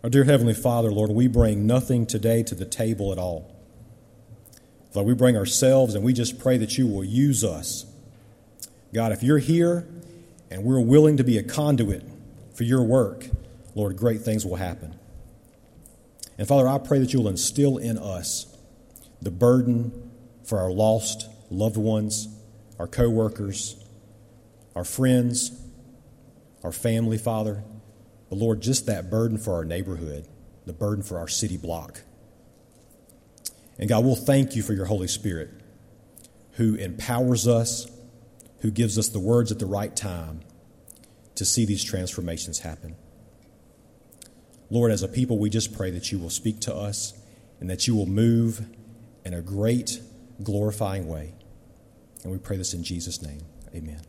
Our 0.03 0.09
dear 0.09 0.23
Heavenly 0.23 0.55
Father, 0.55 0.91
Lord, 0.91 1.11
we 1.11 1.27
bring 1.27 1.67
nothing 1.67 2.07
today 2.07 2.41
to 2.43 2.55
the 2.55 2.65
table 2.65 3.11
at 3.11 3.19
all. 3.19 3.55
Lord, 4.95 5.07
we 5.07 5.13
bring 5.13 5.37
ourselves 5.37 5.93
and 5.93 6.03
we 6.03 6.11
just 6.11 6.39
pray 6.39 6.57
that 6.57 6.75
you 6.75 6.87
will 6.87 7.03
use 7.03 7.43
us. 7.43 7.85
God, 8.95 9.11
if 9.11 9.21
you're 9.21 9.37
here 9.37 9.87
and 10.49 10.63
we're 10.63 10.81
willing 10.81 11.17
to 11.17 11.23
be 11.23 11.37
a 11.37 11.43
conduit 11.43 12.03
for 12.55 12.63
your 12.63 12.83
work, 12.83 13.27
Lord, 13.75 13.95
great 13.95 14.21
things 14.21 14.43
will 14.43 14.55
happen. 14.55 14.95
And 16.35 16.47
Father, 16.47 16.67
I 16.67 16.79
pray 16.79 16.97
that 16.97 17.13
you'll 17.13 17.27
instill 17.27 17.77
in 17.77 17.99
us 17.99 18.47
the 19.21 19.29
burden 19.29 20.11
for 20.43 20.57
our 20.57 20.71
lost 20.71 21.29
loved 21.51 21.77
ones, 21.77 22.27
our 22.79 22.87
coworkers, 22.87 23.75
our 24.75 24.83
friends, 24.83 25.51
our 26.63 26.71
family, 26.71 27.19
Father. 27.19 27.63
But 28.31 28.37
Lord, 28.37 28.61
just 28.61 28.85
that 28.85 29.09
burden 29.09 29.37
for 29.37 29.55
our 29.55 29.65
neighborhood, 29.65 30.25
the 30.65 30.71
burden 30.71 31.03
for 31.03 31.19
our 31.19 31.27
city 31.27 31.57
block. 31.57 31.99
And 33.77 33.89
God, 33.89 34.05
we'll 34.05 34.15
thank 34.15 34.55
you 34.55 34.63
for 34.63 34.71
your 34.71 34.85
Holy 34.85 35.09
Spirit 35.09 35.49
who 36.53 36.75
empowers 36.75 37.45
us, 37.45 37.91
who 38.61 38.71
gives 38.71 38.97
us 38.97 39.09
the 39.09 39.19
words 39.19 39.51
at 39.51 39.59
the 39.59 39.65
right 39.65 39.93
time 39.93 40.39
to 41.35 41.43
see 41.43 41.65
these 41.65 41.83
transformations 41.83 42.59
happen. 42.59 42.95
Lord, 44.69 44.93
as 44.93 45.03
a 45.03 45.09
people, 45.09 45.37
we 45.37 45.49
just 45.49 45.75
pray 45.75 45.91
that 45.91 46.13
you 46.13 46.17
will 46.17 46.29
speak 46.29 46.61
to 46.61 46.73
us 46.73 47.13
and 47.59 47.69
that 47.69 47.85
you 47.85 47.95
will 47.97 48.05
move 48.05 48.65
in 49.25 49.33
a 49.33 49.41
great, 49.41 49.99
glorifying 50.41 51.09
way. 51.09 51.33
And 52.23 52.31
we 52.31 52.37
pray 52.37 52.55
this 52.55 52.73
in 52.73 52.85
Jesus' 52.85 53.21
name. 53.21 53.41
Amen. 53.75 54.01